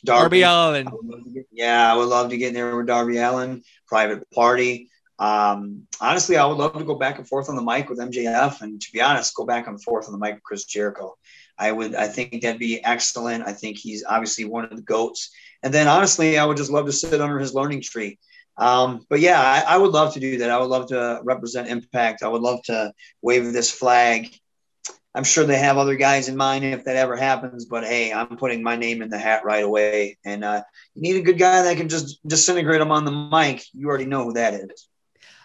Darby, 0.04 0.40
Darby 0.40 0.82
Allin. 0.82 1.32
Get, 1.32 1.46
yeah, 1.52 1.92
I 1.92 1.96
would 1.96 2.08
love 2.08 2.30
to 2.30 2.36
get 2.36 2.48
in 2.48 2.54
there 2.54 2.76
with 2.76 2.86
Darby 2.86 3.18
Allin. 3.18 3.62
Private 3.86 4.28
Party. 4.30 4.88
Um, 5.22 5.86
honestly, 6.00 6.36
I 6.36 6.44
would 6.46 6.58
love 6.58 6.76
to 6.78 6.84
go 6.84 6.96
back 6.96 7.18
and 7.18 7.28
forth 7.28 7.48
on 7.48 7.56
the 7.56 7.62
mic 7.62 7.88
with 7.88 7.98
MJF, 7.98 8.60
and 8.60 8.80
to 8.80 8.92
be 8.92 9.00
honest, 9.00 9.34
go 9.34 9.44
back 9.44 9.68
and 9.68 9.82
forth 9.82 10.06
on 10.06 10.12
the 10.12 10.18
mic 10.18 10.34
with 10.34 10.42
Chris 10.42 10.64
Jericho. 10.64 11.16
I 11.58 11.70
would, 11.70 11.94
I 11.94 12.08
think 12.08 12.42
that'd 12.42 12.58
be 12.58 12.84
excellent. 12.84 13.46
I 13.46 13.52
think 13.52 13.78
he's 13.78 14.04
obviously 14.04 14.46
one 14.46 14.64
of 14.64 14.74
the 14.74 14.82
goats. 14.82 15.30
And 15.62 15.72
then 15.72 15.86
honestly, 15.86 16.38
I 16.38 16.44
would 16.44 16.56
just 16.56 16.72
love 16.72 16.86
to 16.86 16.92
sit 16.92 17.20
under 17.20 17.38
his 17.38 17.54
learning 17.54 17.82
tree. 17.82 18.18
Um, 18.56 19.06
but 19.08 19.20
yeah, 19.20 19.40
I, 19.40 19.74
I, 19.74 19.78
would 19.78 19.92
love 19.92 20.12
to 20.14 20.20
do 20.20 20.38
that. 20.38 20.50
I 20.50 20.58
would 20.58 20.68
love 20.68 20.88
to 20.88 21.20
represent 21.22 21.68
Impact. 21.68 22.22
I 22.22 22.28
would 22.28 22.42
love 22.42 22.62
to 22.64 22.92
wave 23.22 23.52
this 23.52 23.70
flag 23.70 24.28
I'm 25.14 25.24
sure 25.24 25.44
they 25.44 25.58
have 25.58 25.76
other 25.76 25.96
guys 25.96 26.28
in 26.28 26.36
mind 26.36 26.64
if 26.64 26.84
that 26.84 26.96
ever 26.96 27.16
happens. 27.16 27.66
But 27.66 27.84
hey, 27.84 28.12
I'm 28.12 28.36
putting 28.36 28.62
my 28.62 28.76
name 28.76 29.02
in 29.02 29.10
the 29.10 29.18
hat 29.18 29.44
right 29.44 29.62
away. 29.62 30.16
And 30.24 30.42
uh, 30.42 30.62
you 30.94 31.02
need 31.02 31.16
a 31.16 31.22
good 31.22 31.38
guy 31.38 31.62
that 31.62 31.76
can 31.76 31.88
just 31.88 32.26
disintegrate 32.26 32.80
them 32.80 32.92
on 32.92 33.04
the 33.04 33.10
mic. 33.10 33.64
You 33.74 33.88
already 33.88 34.06
know 34.06 34.24
who 34.24 34.32
that 34.34 34.54
is. 34.54 34.88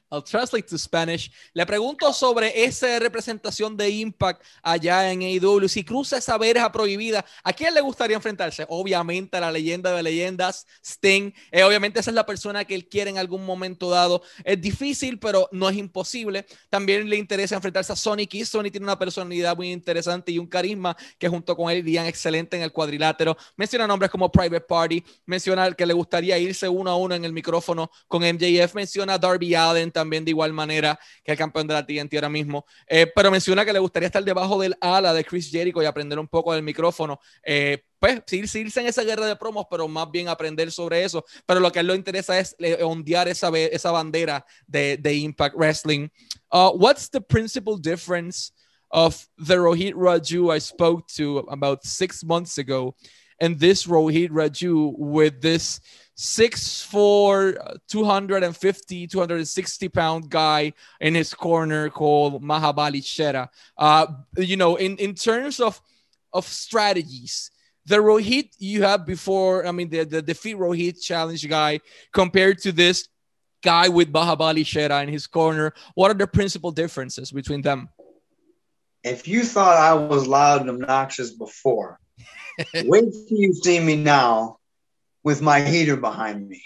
I'll 0.10 0.24
translate 0.24 0.68
to 0.70 0.78
Spanish. 0.78 1.30
Le 1.54 1.66
pregunto 1.66 2.14
sobre 2.14 2.64
esa 2.64 2.98
representación 3.00 3.76
de 3.76 3.90
Impact 3.90 4.42
allá 4.64 5.12
en 5.12 5.22
AEW. 5.22 5.68
Si 5.68 5.84
cruza 5.84 6.18
esa 6.18 6.38
verja 6.38 6.72
prohibida, 6.72 7.26
¿a 7.44 7.52
quién 7.52 7.74
le 7.74 7.82
gustaría 7.82 8.16
enfrentarse? 8.16 8.66
Obviamente 8.70 9.36
a 9.36 9.42
la 9.42 9.52
leyenda 9.52 9.92
de 9.92 10.04
leyendas, 10.04 10.66
Sting. 10.82 11.34
Eh, 11.52 11.64
obviamente 11.64 12.00
esa 12.00 12.12
es 12.12 12.16
la 12.16 12.26
persona 12.26 12.64
que 12.64 12.74
él 12.74 12.88
quiere 12.88 13.10
en 13.10 13.18
algún 13.18 13.46
momento 13.46 13.90
dado. 13.90 14.22
Es 14.46 14.62
difícil, 14.62 15.20
pero 15.20 15.50
no 15.52 15.68
es 15.70 15.76
imposible. 15.76 16.46
También 16.70 17.10
le 17.10 17.18
interesa 17.18 17.56
enfrentarse 17.56 17.92
a 17.92 17.96
Sonic 17.98 18.34
y 18.36 18.46
Sony 18.46 18.72
tiene 18.72 18.86
una 18.86 18.98
personalidad 18.98 19.58
muy 19.58 19.72
interesante 19.74 20.32
y 20.32 20.40
un 20.40 20.48
carisma 20.48 20.96
que 21.18 21.28
junto 21.28 21.56
con 21.56 21.70
él 21.70 21.80
irían 21.80 22.06
excelente 22.06 22.56
en 22.56 22.64
el 22.64 22.72
cuadrilátero. 22.72 23.36
Menciona 23.58 23.86
nombres 23.86 24.10
como 24.10 24.32
Private 24.32 24.62
Party, 24.62 25.04
menciona 25.26 25.70
que 25.74 25.86
le 25.86 25.94
gustaría 25.94 26.38
irse 26.38 26.70
uno 26.70 26.92
a 26.92 26.96
uno 26.96 27.14
en 27.14 27.26
el 27.26 27.34
micrófono 27.34 27.92
con 28.08 28.24
MJF, 28.24 28.74
menciona 28.74 29.16
a 29.16 29.18
Darby 29.18 29.54
Allen 29.54 29.92
también 29.98 30.24
de 30.24 30.30
igual 30.30 30.54
manera 30.54 31.00
que 31.24 31.32
el 31.32 31.38
campeón 31.38 31.66
de 31.66 31.74
la 31.74 31.86
TNT 31.86 32.14
ahora 32.14 32.30
mismo. 32.30 32.66
Eh, 32.88 33.12
pero 33.16 33.32
menciona 33.32 33.66
que 33.66 33.74
le 33.74 33.80
gustaría 33.80 34.06
estar 34.06 34.24
debajo 34.24 34.62
del 34.62 34.76
ala 34.80 35.12
de 35.12 35.26
Chris 35.26 35.50
Jericho 35.50 35.82
y 35.82 35.86
aprender 35.86 36.20
un 36.20 36.28
poco 36.28 36.54
del 36.54 36.62
micrófono. 36.62 37.20
Eh, 37.44 37.84
pues 37.98 38.22
irse 38.32 38.60
en 38.60 38.86
esa 38.86 39.02
guerra 39.02 39.26
de 39.26 39.36
promos, 39.36 39.66
pero 39.72 39.88
más 39.88 40.12
bien 40.12 40.28
aprender 40.28 40.72
sobre 40.72 41.04
eso. 41.04 41.26
Pero 41.48 41.60
lo 41.60 41.72
que 41.72 41.80
a 41.80 41.82
él 41.82 41.88
le 41.88 41.96
interesa 41.96 42.38
es 42.38 42.56
eh, 42.60 42.84
ondear 42.84 43.28
esa, 43.28 43.50
esa 43.50 43.92
bandera 43.92 44.46
de, 44.68 44.98
de 44.98 45.16
Impact 45.16 45.56
Wrestling. 45.56 46.10
Uh, 46.52 46.70
what's 46.76 47.10
the 47.10 47.22
principal 47.22 47.76
difference 47.82 48.52
of 48.92 49.28
the 49.38 49.56
Rohit 49.56 49.96
Raju 49.96 50.56
I 50.56 50.60
spoke 50.60 51.08
to 51.16 51.40
about 51.50 51.84
six 51.84 52.24
months 52.24 52.60
ago 52.60 52.96
and 53.42 53.60
this 53.60 53.88
Rohit 53.88 54.30
Raju 54.30 54.94
with 54.98 55.42
this 55.42 55.82
six 56.20 56.82
four 56.82 57.56
250 57.88 59.06
260 59.08 59.90
pound 59.90 60.30
guy 60.30 60.74
in 61.00 61.14
his 61.14 61.32
corner 61.32 61.92
called 61.92 62.44
mahabali 62.44 63.06
shera. 63.06 63.50
Uh 63.78 64.08
you 64.36 64.58
know 64.58 64.76
in 64.78 64.98
in 64.98 65.14
terms 65.14 65.60
of 65.60 65.80
of 66.34 66.46
strategies 66.48 67.52
the 67.86 67.98
rohit 67.98 68.50
you 68.58 68.82
have 68.82 69.06
before 69.06 69.66
i 69.66 69.72
mean 69.72 69.90
the, 69.90 70.04
the 70.04 70.22
defeat 70.22 70.58
rohit 70.58 71.00
challenge 71.02 71.48
guy 71.48 71.80
compared 72.12 72.58
to 72.58 72.72
this 72.72 73.08
guy 73.64 73.88
with 73.88 74.12
mahabali 74.12 74.66
shera 74.66 75.04
in 75.04 75.10
his 75.10 75.28
corner 75.28 75.72
what 75.94 76.10
are 76.10 76.16
the 76.16 76.28
principal 76.28 76.72
differences 76.72 77.32
between 77.32 77.62
them? 77.62 77.90
If 79.04 79.28
you 79.28 79.44
thought 79.44 79.78
i 79.78 79.94
was 79.94 80.28
loud 80.28 80.62
and 80.62 80.70
obnoxious 80.72 81.30
before 81.30 82.00
wait 82.74 83.06
till 83.30 83.38
you 83.38 83.54
see 83.54 83.80
me 83.80 83.96
now 83.96 84.57
with 85.28 85.42
my 85.42 85.60
heater 85.60 85.98
behind 85.98 86.48
me 86.48 86.64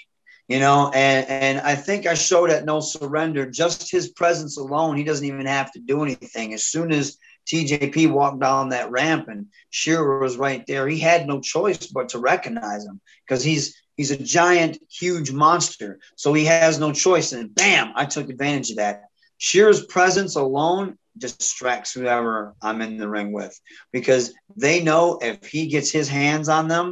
you 0.47 0.59
know? 0.59 0.91
And 0.93 1.27
and 1.29 1.61
i 1.61 1.75
think 1.75 2.05
i 2.05 2.13
showed 2.13 2.49
at 2.49 2.65
no 2.65 2.79
surrender 2.81 3.49
just 3.49 3.89
his 3.89 4.09
presence 4.09 4.57
alone. 4.57 4.97
He 4.97 5.05
doesn't 5.05 5.25
even 5.25 5.45
have 5.45 5.71
to 5.71 5.79
do 5.79 6.03
anything. 6.03 6.53
As 6.53 6.65
soon 6.65 6.91
as 6.91 7.17
tjp 7.47 8.11
walked 8.11 8.39
down 8.39 8.69
that 8.69 8.91
ramp 8.91 9.27
and 9.27 9.47
Shera 9.71 10.19
was 10.21 10.37
right 10.37 10.63
there 10.67 10.87
he 10.87 10.99
had 10.99 11.25
no 11.25 11.39
choice 11.39 11.87
but 11.87 12.09
to 12.09 12.19
recognize 12.19 12.85
him 12.85 13.01
because 13.25 13.43
he's 13.43 13.65
he's 13.97 14.11
a 14.11 14.23
giant 14.39 14.77
huge 14.91 15.31
monster. 15.31 15.99
So 16.15 16.33
he 16.33 16.45
has 16.45 16.77
no 16.77 16.91
choice. 16.91 17.31
And 17.31 17.55
bam 17.55 17.93
i 17.95 18.05
took 18.05 18.29
advantage 18.29 18.71
of 18.71 18.77
that. 18.83 19.05
Shera's 19.37 19.85
presence 19.85 20.35
alone 20.35 20.97
distracts 21.17 21.93
whoever 21.93 22.55
i'm 22.61 22.81
in 22.81 22.97
the 22.97 23.09
ring 23.17 23.31
with 23.31 23.55
because 23.91 24.33
they 24.55 24.83
know 24.83 25.19
if 25.21 25.45
he 25.45 25.67
gets 25.67 25.91
his 25.91 26.07
hands 26.07 26.47
on 26.47 26.67
them 26.67 26.87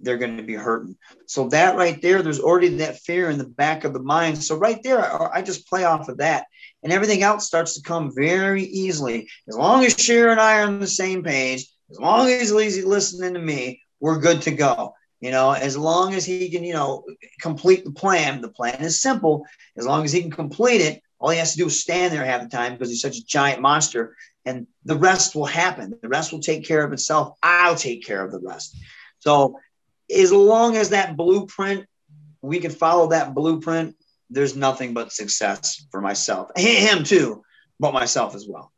they're 0.00 0.18
going 0.18 0.36
to 0.36 0.42
be 0.42 0.54
hurting. 0.54 0.96
So 1.26 1.48
that 1.48 1.76
right 1.76 2.00
there, 2.00 2.22
there's 2.22 2.40
already 2.40 2.68
that 2.76 2.98
fear 3.00 3.30
in 3.30 3.38
the 3.38 3.44
back 3.44 3.84
of 3.84 3.92
the 3.92 4.02
mind. 4.02 4.42
So 4.42 4.56
right 4.56 4.82
there, 4.82 5.00
I, 5.00 5.38
I 5.38 5.42
just 5.42 5.68
play 5.68 5.84
off 5.84 6.08
of 6.08 6.18
that, 6.18 6.46
and 6.82 6.92
everything 6.92 7.22
else 7.22 7.46
starts 7.46 7.74
to 7.74 7.82
come 7.82 8.12
very 8.14 8.64
easily. 8.64 9.28
As 9.48 9.56
long 9.56 9.84
as 9.84 9.94
Shera 9.94 10.32
and 10.32 10.40
I 10.40 10.60
are 10.60 10.66
on 10.66 10.80
the 10.80 10.86
same 10.86 11.22
page, 11.22 11.66
as 11.90 11.98
long 11.98 12.28
as 12.28 12.50
he's 12.50 12.84
listening 12.84 13.34
to 13.34 13.40
me, 13.40 13.82
we're 14.00 14.20
good 14.20 14.42
to 14.42 14.50
go. 14.50 14.94
You 15.20 15.30
know, 15.30 15.52
as 15.52 15.76
long 15.76 16.14
as 16.14 16.24
he 16.24 16.48
can, 16.48 16.64
you 16.64 16.72
know, 16.72 17.04
complete 17.42 17.84
the 17.84 17.92
plan. 17.92 18.40
The 18.40 18.48
plan 18.48 18.80
is 18.80 19.02
simple. 19.02 19.44
As 19.76 19.86
long 19.86 20.04
as 20.04 20.12
he 20.12 20.22
can 20.22 20.30
complete 20.30 20.80
it, 20.80 21.02
all 21.18 21.28
he 21.28 21.38
has 21.38 21.52
to 21.52 21.58
do 21.58 21.66
is 21.66 21.78
stand 21.78 22.14
there 22.14 22.24
half 22.24 22.40
the 22.40 22.48
time 22.48 22.72
because 22.72 22.88
he's 22.88 23.02
such 23.02 23.18
a 23.18 23.24
giant 23.26 23.60
monster, 23.60 24.16
and 24.46 24.66
the 24.86 24.96
rest 24.96 25.34
will 25.34 25.44
happen. 25.44 25.98
The 26.00 26.08
rest 26.08 26.32
will 26.32 26.40
take 26.40 26.66
care 26.66 26.82
of 26.82 26.94
itself. 26.94 27.36
I'll 27.42 27.76
take 27.76 28.06
care 28.06 28.24
of 28.24 28.32
the 28.32 28.40
rest. 28.40 28.74
So 29.18 29.58
as 30.14 30.32
long 30.32 30.76
as 30.76 30.90
that 30.90 31.16
blueprint, 31.16 31.86
we 32.42 32.58
can 32.60 32.70
follow 32.70 33.08
that 33.08 33.34
blueprint, 33.34 33.96
there's 34.30 34.56
nothing 34.56 34.94
but 34.94 35.12
success 35.12 35.84
for 35.90 36.00
myself, 36.00 36.50
him 36.56 37.04
too, 37.04 37.42
but 37.78 37.92
myself 37.92 38.34
as 38.34 38.46
well. 38.48 38.72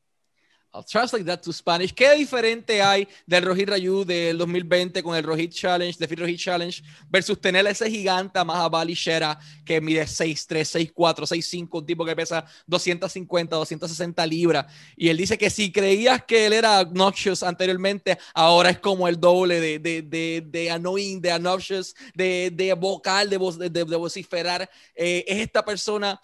I'll 0.75 0.83
translate 0.83 1.26
that 1.26 1.43
to 1.43 1.52
Spanish. 1.52 1.93
¿Qué 1.93 2.14
diferente 2.14 2.81
hay 2.81 3.07
del 3.26 3.45
Rohit 3.45 3.69
Rayu 3.69 4.05
del 4.07 4.38
2020 4.38 5.02
con 5.02 5.14
el 5.14 5.23
Rohit 5.23 5.52
Challenge, 5.52 5.99
de 5.99 6.09
Fit 6.09 6.19
Rohit 6.19 6.41
Challenge, 6.41 6.83
versus 7.11 7.38
tener 7.38 7.67
ese 7.67 7.91
gigante 7.91 8.43
Mahabali 8.43 8.95
Shera 8.95 9.38
que 9.67 9.83
mide 9.83 10.05
6'3, 10.05 10.95
6'4, 10.95 11.26
6'5, 11.26 11.69
un 11.73 11.85
tipo 11.85 12.07
que 12.07 12.17
pesa 12.17 12.47
250, 12.67 13.55
260 13.55 14.26
libras? 14.26 14.64
Y 14.97 15.11
él 15.11 15.19
dice 15.19 15.37
que 15.37 15.50
si 15.50 15.71
creías 15.71 16.25
que 16.25 16.47
él 16.47 16.55
era 16.55 16.81
obnoxious 16.81 17.43
anteriormente, 17.43 18.19
ahora 18.33 18.71
es 18.71 18.79
como 18.79 19.07
el 19.07 19.21
doble 19.21 19.61
de, 19.61 19.79
de, 19.79 20.00
de, 20.00 20.43
de 20.47 20.71
annoying, 20.71 21.21
de 21.21 21.35
obnoxious, 21.35 21.95
de, 22.14 22.50
de 22.50 22.73
vocal, 22.73 23.29
de, 23.29 23.38
de, 23.69 23.85
de 23.85 23.97
vociferar. 23.97 24.71
Eh, 24.95 25.23
es 25.29 25.41
esta 25.41 25.62
persona 25.62 26.19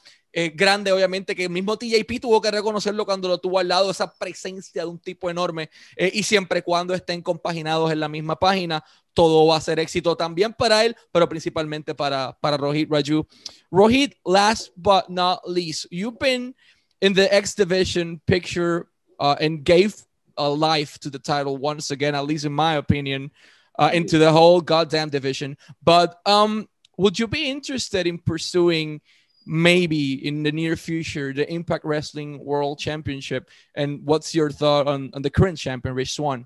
grande, 0.54 0.92
obviamente, 0.92 1.34
que 1.34 1.44
el 1.44 1.50
mismo 1.50 1.76
TJP 1.76 2.20
tuvo 2.20 2.40
que 2.40 2.50
reconocerlo 2.50 3.04
cuando 3.04 3.28
lo 3.28 3.38
tuvo 3.38 3.58
al 3.58 3.68
lado, 3.68 3.90
esa 3.90 4.12
presencia 4.12 4.82
de 4.82 4.88
un 4.88 4.98
tipo 4.98 5.30
enorme, 5.30 5.70
eh, 5.96 6.10
y 6.12 6.22
siempre 6.22 6.62
cuando 6.62 6.94
estén 6.94 7.22
compaginados 7.22 7.90
en 7.90 8.00
la 8.00 8.08
misma 8.08 8.38
página, 8.38 8.84
todo 9.14 9.46
va 9.46 9.56
a 9.56 9.60
ser 9.60 9.78
éxito 9.80 10.16
también 10.16 10.52
para 10.52 10.84
él, 10.84 10.94
pero 11.10 11.28
principalmente 11.28 11.94
para, 11.94 12.38
para 12.40 12.56
Rohit 12.56 12.88
Raju. 12.90 13.26
Rohit, 13.70 14.14
last 14.24 14.70
but 14.76 15.08
not 15.08 15.40
least, 15.44 15.86
you've 15.90 16.18
been 16.20 16.54
in 17.00 17.14
the 17.14 17.28
X 17.34 17.54
Division 17.54 18.20
picture 18.26 18.86
uh, 19.18 19.36
and 19.40 19.64
gave 19.64 19.94
a 20.36 20.48
life 20.48 20.98
to 21.00 21.10
the 21.10 21.18
title 21.18 21.56
once 21.56 21.90
again, 21.90 22.14
at 22.14 22.26
least 22.26 22.44
in 22.44 22.52
my 22.52 22.76
opinion, 22.76 23.30
uh, 23.78 23.90
into 23.92 24.18
the 24.18 24.30
whole 24.30 24.60
goddamn 24.60 25.08
division. 25.08 25.56
But 25.82 26.20
um, 26.26 26.68
would 26.96 27.18
you 27.18 27.26
be 27.26 27.50
interested 27.50 28.06
in 28.06 28.18
pursuing 28.18 29.00
maybe 29.48 30.26
in 30.26 30.42
the 30.42 30.52
near 30.52 30.76
future 30.76 31.32
the 31.32 31.50
Impact 31.50 31.84
Wrestling 31.84 32.44
World 32.44 32.78
Championship? 32.78 33.50
And 33.74 34.04
what's 34.04 34.34
your 34.34 34.50
thought 34.50 34.86
on, 34.86 35.10
on 35.14 35.22
the 35.22 35.30
current 35.30 35.58
champion, 35.58 35.94
Rich 35.94 36.12
Swann? 36.12 36.44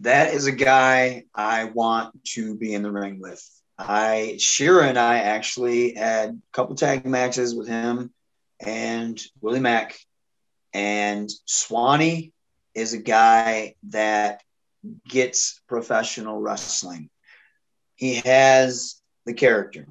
That 0.00 0.34
is 0.34 0.46
a 0.46 0.52
guy 0.52 1.24
I 1.34 1.64
want 1.64 2.22
to 2.34 2.54
be 2.54 2.74
in 2.74 2.82
the 2.82 2.90
ring 2.90 3.18
with. 3.18 3.42
I 3.78 4.36
Shera 4.38 4.86
and 4.86 4.98
I 4.98 5.18
actually 5.18 5.94
had 5.94 6.30
a 6.30 6.38
couple 6.52 6.76
tag 6.76 7.06
matches 7.06 7.54
with 7.54 7.68
him 7.68 8.12
and 8.60 9.20
Willie 9.40 9.60
Mack. 9.60 9.98
And 10.74 11.30
Swanee 11.46 12.32
is 12.74 12.92
a 12.92 12.98
guy 12.98 13.74
that 13.88 14.42
gets 15.08 15.60
professional 15.66 16.40
wrestling. 16.40 17.08
He 17.96 18.16
has 18.16 19.00
the 19.24 19.32
character. 19.32 19.86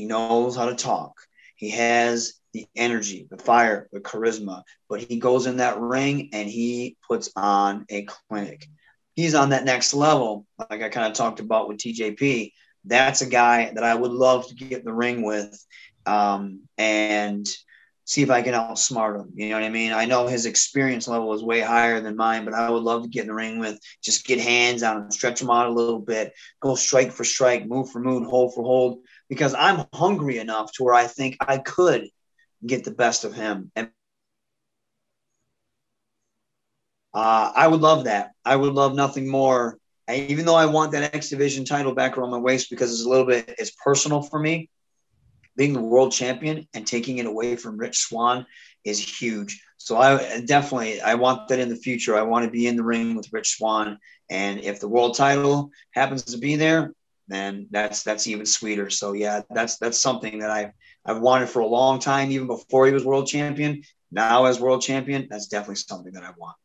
He 0.00 0.06
knows 0.06 0.56
how 0.56 0.64
to 0.64 0.74
talk. 0.74 1.20
He 1.56 1.68
has 1.72 2.32
the 2.54 2.66
energy, 2.74 3.26
the 3.30 3.36
fire, 3.36 3.86
the 3.92 4.00
charisma, 4.00 4.62
but 4.88 5.02
he 5.02 5.18
goes 5.18 5.44
in 5.44 5.58
that 5.58 5.78
ring 5.78 6.30
and 6.32 6.48
he 6.48 6.96
puts 7.06 7.30
on 7.36 7.84
a 7.90 8.06
clinic. 8.06 8.66
He's 9.14 9.34
on 9.34 9.50
that 9.50 9.66
next 9.66 9.92
level, 9.92 10.46
like 10.58 10.80
I 10.80 10.88
kind 10.88 11.06
of 11.06 11.12
talked 11.12 11.38
about 11.38 11.68
with 11.68 11.76
TJP. 11.76 12.52
That's 12.86 13.20
a 13.20 13.26
guy 13.26 13.72
that 13.74 13.84
I 13.84 13.94
would 13.94 14.10
love 14.10 14.48
to 14.48 14.54
get 14.54 14.78
in 14.78 14.84
the 14.86 14.94
ring 14.94 15.20
with 15.20 15.62
um, 16.06 16.60
and 16.78 17.46
see 18.10 18.22
if 18.22 18.30
I 18.30 18.42
can 18.42 18.54
outsmart 18.54 19.20
him. 19.20 19.32
You 19.36 19.50
know 19.50 19.56
what 19.56 19.64
I 19.64 19.68
mean? 19.68 19.92
I 19.92 20.06
know 20.06 20.26
his 20.26 20.46
experience 20.46 21.06
level 21.06 21.32
is 21.32 21.44
way 21.44 21.60
higher 21.60 22.00
than 22.00 22.16
mine, 22.16 22.44
but 22.44 22.54
I 22.54 22.68
would 22.68 22.82
love 22.82 23.02
to 23.02 23.08
get 23.08 23.20
in 23.20 23.28
the 23.28 23.34
ring 23.34 23.60
with, 23.60 23.78
just 24.02 24.24
get 24.24 24.40
hands 24.40 24.82
on 24.82 24.96
him, 24.96 25.10
stretch 25.12 25.40
him 25.40 25.50
out 25.50 25.68
a 25.68 25.72
little 25.72 26.00
bit, 26.00 26.32
go 26.58 26.74
strike 26.74 27.12
for 27.12 27.22
strike, 27.22 27.68
move 27.68 27.90
for 27.90 28.00
move, 28.00 28.26
hold 28.26 28.52
for 28.52 28.64
hold, 28.64 29.02
because 29.30 29.54
I'm 29.54 29.86
hungry 29.94 30.38
enough 30.38 30.72
to 30.72 30.84
where 30.84 30.92
I 30.92 31.06
think 31.06 31.36
I 31.40 31.56
could 31.56 32.10
get 32.66 32.84
the 32.84 32.90
best 32.90 33.24
of 33.24 33.32
him. 33.32 33.70
And 33.76 33.88
uh, 37.14 37.52
I 37.54 37.68
would 37.68 37.80
love 37.80 38.04
that. 38.04 38.32
I 38.44 38.56
would 38.56 38.74
love 38.74 38.94
nothing 38.94 39.28
more. 39.28 39.78
Even 40.12 40.44
though 40.44 40.56
I 40.56 40.66
want 40.66 40.90
that 40.92 41.14
X 41.14 41.30
Division 41.30 41.64
title 41.64 41.94
back 41.94 42.18
around 42.18 42.32
my 42.32 42.38
waist 42.38 42.68
because 42.68 42.92
it's 42.92 43.06
a 43.06 43.08
little 43.08 43.24
bit 43.24 43.54
it's 43.56 43.70
personal 43.70 44.20
for 44.20 44.40
me, 44.40 44.68
being 45.56 45.72
the 45.72 45.80
world 45.80 46.10
champion 46.10 46.66
and 46.74 46.84
taking 46.84 47.18
it 47.18 47.26
away 47.26 47.54
from 47.54 47.76
Rich 47.76 47.98
Swann 47.98 48.44
is 48.84 48.98
huge. 48.98 49.62
So 49.76 49.96
I 49.96 50.40
definitely 50.40 51.00
I 51.00 51.14
want 51.14 51.46
that 51.48 51.60
in 51.60 51.68
the 51.68 51.76
future. 51.76 52.16
I 52.16 52.22
want 52.22 52.44
to 52.44 52.50
be 52.50 52.66
in 52.66 52.74
the 52.74 52.82
ring 52.82 53.14
with 53.14 53.32
Rich 53.32 53.56
Swann, 53.56 53.98
and 54.28 54.58
if 54.58 54.80
the 54.80 54.88
world 54.88 55.16
title 55.16 55.70
happens 55.92 56.24
to 56.24 56.38
be 56.38 56.56
there, 56.56 56.92
then 57.30 57.66
that's 57.70 58.02
that's 58.02 58.26
even 58.26 58.46
sweeter. 58.46 58.90
So 58.90 59.12
yeah, 59.12 59.42
that's 59.50 59.78
that's 59.78 60.00
something 60.00 60.38
that 60.40 60.50
I 60.50 60.72
I've 61.04 61.20
wanted 61.20 61.48
for 61.48 61.60
a 61.60 61.66
long 61.66 61.98
time, 61.98 62.30
even 62.30 62.46
before 62.46 62.86
he 62.86 62.92
was 62.92 63.04
world 63.04 63.26
champion. 63.26 63.82
Now 64.10 64.46
as 64.46 64.60
world 64.60 64.82
champion, 64.82 65.28
that's 65.30 65.46
definitely 65.46 65.76
something 65.76 66.12
that 66.14 66.24
I 66.24 66.32
want. 66.36 66.56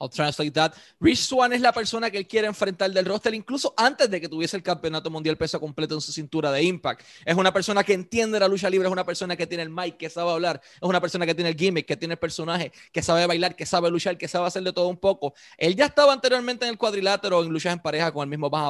I'll 0.00 0.10
translate 0.10 0.52
that. 0.52 0.72
Rich 1.00 1.20
Swan 1.20 1.52
es 1.52 1.60
la 1.60 1.72
persona 1.72 2.10
que 2.10 2.18
él 2.18 2.26
quiere 2.26 2.46
enfrentar 2.46 2.90
del 2.90 3.04
roster, 3.04 3.34
incluso 3.34 3.74
antes 3.76 4.10
de 4.10 4.20
que 4.20 4.28
tuviese 4.28 4.56
el 4.56 4.62
campeonato 4.62 5.10
mundial 5.10 5.36
peso 5.36 5.58
completo 5.58 5.94
en 5.94 6.00
su 6.00 6.12
cintura 6.12 6.52
de 6.52 6.62
Impact. 6.62 7.02
Es 7.24 7.34
una 7.34 7.52
persona 7.52 7.82
que 7.82 7.94
entiende 7.94 8.38
la 8.38 8.48
lucha 8.48 8.68
libre, 8.68 8.88
es 8.88 8.92
una 8.92 9.06
persona 9.06 9.36
que 9.36 9.46
tiene 9.46 9.62
el 9.62 9.70
mic, 9.70 9.96
que 9.96 10.10
sabe 10.10 10.30
hablar, 10.30 10.60
es 10.62 10.82
una 10.88 11.00
persona 11.00 11.26
que 11.26 11.34
tiene 11.34 11.50
el 11.50 11.56
gimmick, 11.56 11.86
que 11.86 11.96
tiene 11.96 12.14
el 12.14 12.18
personaje, 12.18 12.72
que 12.92 13.02
sabe 13.02 13.26
bailar, 13.26 13.56
que 13.56 13.66
sabe 13.66 13.90
luchar, 13.90 14.18
que 14.18 14.28
sabe 14.28 14.46
hacer 14.46 14.62
de 14.62 14.72
todo 14.72 14.88
un 14.88 14.98
poco. 14.98 15.34
Él 15.56 15.76
ya 15.76 15.86
estaba 15.86 16.12
anteriormente 16.12 16.64
en 16.66 16.72
el 16.72 16.78
cuadrilátero, 16.78 17.42
en 17.42 17.50
luchas 17.50 17.72
en 17.72 17.80
pareja 17.80 18.12
con 18.12 18.22
el 18.22 18.28
mismo 18.28 18.50
Baja 18.50 18.66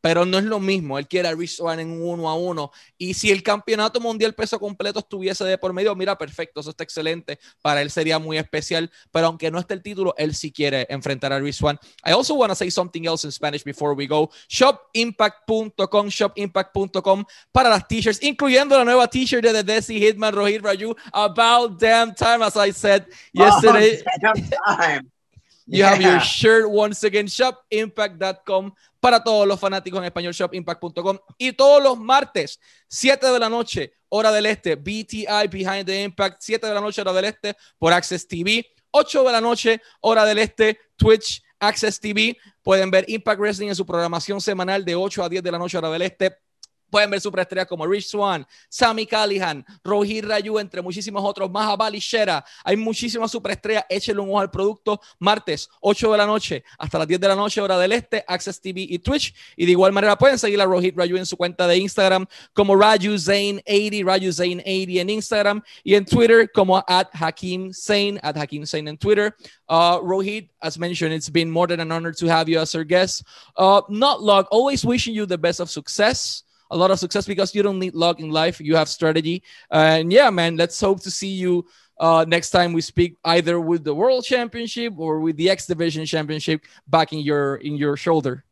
pero 0.00 0.24
no 0.24 0.38
es 0.38 0.44
lo 0.44 0.60
mismo. 0.60 0.98
Él 0.98 1.06
quiere 1.06 1.28
a 1.28 1.34
Rich 1.34 1.56
Swan 1.56 1.80
en 1.80 1.90
uno 2.02 2.28
a 2.28 2.34
uno. 2.34 2.70
Y 2.96 3.14
si 3.14 3.30
el 3.30 3.42
campeonato 3.42 4.00
mundial 4.00 4.34
peso 4.34 4.58
completo 4.58 5.00
estuviese 5.00 5.44
de 5.44 5.58
por 5.58 5.72
medio, 5.72 5.94
mira, 5.94 6.16
perfecto, 6.16 6.60
eso 6.60 6.70
está 6.70 6.84
excelente. 6.84 7.38
Para 7.62 7.82
él 7.82 7.90
sería 7.90 8.18
muy 8.18 8.38
especial, 8.38 8.90
pero 9.10 9.26
aunque 9.26 9.50
no 9.50 9.58
esté 9.58 9.74
el 9.74 9.82
título, 9.82 10.14
él 10.16 10.34
sí 10.34 10.50
quiere 10.54 10.86
enfrentar 10.88 11.32
a 11.32 11.40
Rich 11.40 11.56
Swan. 11.56 11.78
I 12.04 12.12
also 12.12 12.34
want 12.34 12.50
to 12.50 12.54
say 12.54 12.70
something 12.70 13.06
else 13.06 13.24
in 13.24 13.32
Spanish 13.32 13.62
before 13.62 13.94
we 13.94 14.06
go. 14.06 14.30
Shopimpact.com, 14.48 16.08
shopimpact.com 16.08 17.24
para 17.52 17.68
las 17.68 17.86
t-shirts, 17.86 18.22
incluyendo 18.22 18.76
la 18.76 18.84
nueva 18.84 19.08
t-shirt 19.08 19.42
de 19.42 19.52
The 19.52 19.64
Desi 19.64 19.98
Hitman 19.98 20.32
Rohit 20.32 20.62
Raju. 20.62 20.96
About 21.12 21.78
damn 21.78 22.14
time, 22.14 22.42
as 22.42 22.56
I 22.56 22.72
said 22.72 23.06
yesterday. 23.32 24.02
Oh, 24.66 24.76
time. 24.76 25.10
You 25.66 25.84
have 25.84 26.00
your 26.00 26.20
shirt 26.20 26.70
once 26.70 27.04
again, 27.04 27.26
shopimpact.com 27.26 28.72
para 29.00 29.22
todos 29.22 29.46
los 29.46 29.58
fanáticos 29.58 29.98
en 29.98 30.04
español, 30.04 30.32
shopimpact.com. 30.32 31.18
Y 31.38 31.52
todos 31.52 31.82
los 31.82 31.98
martes, 31.98 32.60
7 32.88 33.26
de 33.26 33.38
la 33.38 33.48
noche, 33.48 33.94
hora 34.08 34.30
del 34.30 34.46
este, 34.46 34.76
BTI 34.76 35.48
Behind 35.50 35.86
the 35.86 36.02
Impact, 36.02 36.36
7 36.40 36.66
de 36.66 36.74
la 36.74 36.80
noche, 36.80 37.00
hora 37.00 37.12
del 37.12 37.26
este, 37.26 37.56
por 37.78 37.92
Access 37.92 38.26
TV. 38.28 38.64
8 38.96 39.24
de 39.24 39.32
la 39.32 39.40
noche, 39.40 39.82
hora 40.00 40.24
del 40.24 40.38
este, 40.38 40.78
Twitch, 40.96 41.42
Access 41.58 41.98
TV. 41.98 42.36
Pueden 42.62 42.92
ver 42.92 43.04
Impact 43.08 43.40
Wrestling 43.40 43.68
en 43.68 43.74
su 43.74 43.84
programación 43.84 44.40
semanal 44.40 44.84
de 44.84 44.94
8 44.94 45.24
a 45.24 45.28
10 45.28 45.42
de 45.42 45.50
la 45.50 45.58
noche, 45.58 45.76
hora 45.76 45.90
del 45.90 46.02
este. 46.02 46.36
Pueden 46.90 47.10
ver 47.10 47.20
superestrellas 47.20 47.66
como 47.66 47.86
Rich 47.86 48.08
Swan, 48.08 48.46
Sammy 48.68 49.06
Callihan, 49.06 49.64
Rohit 49.82 50.24
Rayu, 50.24 50.58
entre 50.58 50.80
muchísimos 50.80 51.22
otros, 51.24 51.50
Mahabali 51.50 51.98
Shera. 51.98 52.44
Hay 52.64 52.76
muchísimas 52.76 53.30
superestrellas. 53.30 53.84
Échenle 53.88 54.22
un 54.22 54.30
ojo 54.30 54.40
al 54.40 54.50
producto. 54.50 55.00
Martes, 55.18 55.68
8 55.80 56.12
de 56.12 56.18
la 56.18 56.26
noche, 56.26 56.64
hasta 56.78 56.98
las 56.98 57.08
10 57.08 57.20
de 57.20 57.28
la 57.28 57.34
noche, 57.34 57.60
hora 57.60 57.78
del 57.78 57.92
este, 57.92 58.24
Access 58.26 58.60
TV 58.60 58.86
y 58.88 58.98
Twitch. 58.98 59.34
Y 59.56 59.66
de 59.66 59.72
igual 59.72 59.92
manera 59.92 60.16
pueden 60.16 60.38
seguir 60.38 60.60
a 60.60 60.64
Rohit 60.64 60.96
Rayu 60.96 61.16
en 61.16 61.26
su 61.26 61.36
cuenta 61.36 61.66
de 61.66 61.76
Instagram 61.76 62.26
como 62.52 62.76
Raju 62.76 63.14
Zane80, 63.14 64.04
Raju 64.04 64.28
Zane80 64.28 65.00
en 65.00 65.10
Instagram 65.10 65.62
y 65.82 65.94
en 65.94 66.04
Twitter 66.04 66.50
como 66.52 66.78
at 66.86 67.08
Hakim 67.12 67.72
Zane, 67.72 68.18
at 68.22 68.36
Hakim 68.36 68.64
Zane 68.66 68.88
en 68.88 68.96
Twitter. 68.96 69.34
Uh, 69.68 69.98
Rohit, 70.00 70.50
as 70.60 70.78
mentioned, 70.78 71.12
it's 71.12 71.30
been 71.30 71.50
more 71.50 71.66
than 71.66 71.80
an 71.80 71.90
honor 71.90 72.12
to 72.12 72.26
have 72.26 72.48
you 72.48 72.60
as 72.60 72.74
our 72.74 72.84
guest. 72.84 73.24
Uh, 73.56 73.82
not 73.88 74.22
luck, 74.22 74.46
always 74.50 74.84
wishing 74.84 75.14
you 75.14 75.26
the 75.26 75.38
best 75.38 75.60
of 75.60 75.70
success 75.70 76.43
a 76.70 76.76
lot 76.76 76.90
of 76.90 76.98
success 76.98 77.26
because 77.26 77.54
you 77.54 77.62
don't 77.62 77.78
need 77.78 77.94
luck 77.94 78.20
in 78.20 78.30
life. 78.30 78.60
You 78.60 78.76
have 78.76 78.88
strategy. 78.88 79.42
and 79.70 80.12
yeah, 80.12 80.30
man, 80.30 80.56
let's 80.56 80.80
hope 80.80 81.00
to 81.02 81.10
see 81.10 81.28
you 81.28 81.66
uh, 82.00 82.24
next 82.26 82.50
time 82.50 82.72
we 82.72 82.80
speak 82.80 83.16
either 83.24 83.60
with 83.60 83.84
the 83.84 83.94
world 83.94 84.24
championship 84.24 84.94
or 84.96 85.20
with 85.20 85.36
the 85.36 85.50
X 85.50 85.66
division 85.66 86.04
championship 86.06 86.64
back 86.88 87.12
in 87.12 87.20
your 87.20 87.56
in 87.56 87.76
your 87.76 87.96
shoulder. 87.96 88.44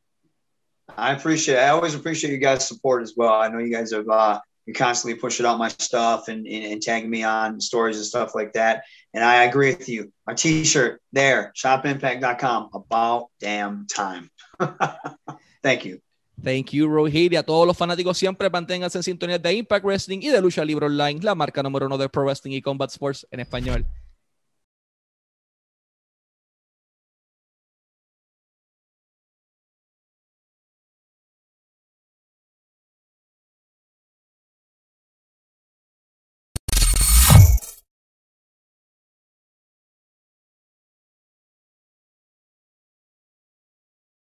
I 0.97 1.13
appreciate. 1.13 1.59
I 1.59 1.69
always 1.69 1.95
appreciate 1.95 2.33
you 2.33 2.39
guys' 2.39 2.69
support 2.69 3.03
as 3.03 3.15
well. 3.17 3.33
I 3.33 3.49
know 3.49 3.59
you 3.59 3.73
guys 3.73 3.93
have 3.93 4.09
uh, 4.09 4.41
you 4.67 4.75
constantly 4.75 5.19
pushing 5.19 5.47
out 5.47 5.59
my 5.59 5.69
stuff 5.69 6.29
and, 6.29 6.47
and, 6.47 6.65
and 6.73 6.83
tagging 6.83 7.11
me 7.11 7.25
on 7.25 7.61
stories 7.61 7.97
and 7.97 8.07
stuff 8.07 8.35
like 8.35 8.53
that. 8.53 8.85
And 9.15 9.25
I 9.25 9.45
agree 9.45 9.71
with 9.71 9.89
you. 9.89 10.13
My 10.27 10.35
T-shirt 10.35 11.01
there, 11.13 11.53
shopimpact.com. 11.57 12.71
About 12.75 13.29
damn 13.41 13.87
time. 13.87 14.31
Thank 15.63 15.85
you. 15.85 16.01
Thank 16.43 16.71
you, 16.71 16.89
Rohit. 16.89 17.33
Y 17.33 17.37
a 17.37 17.43
todos 17.43 17.67
los 17.67 17.77
fanáticos 17.77 18.19
siempre 18.19 18.51
manténganse 18.51 18.99
en 18.99 19.05
sintonía 19.05 19.39
de 19.39 19.55
Impact 19.55 19.85
Wrestling 19.85 20.19
y 20.23 20.29
de 20.29 20.41
Lucha 20.41 20.65
Libre 20.65 20.87
Online, 20.87 21.21
la 21.23 21.35
marca 21.35 21.63
número 21.63 21.87
uno 21.87 21.97
de 21.97 22.09
Pro 22.09 22.25
Wrestling 22.25 22.53
y 22.53 22.63
Combat 22.63 22.91
Sports 22.91 23.27
en 23.31 23.41
español. 23.41 23.87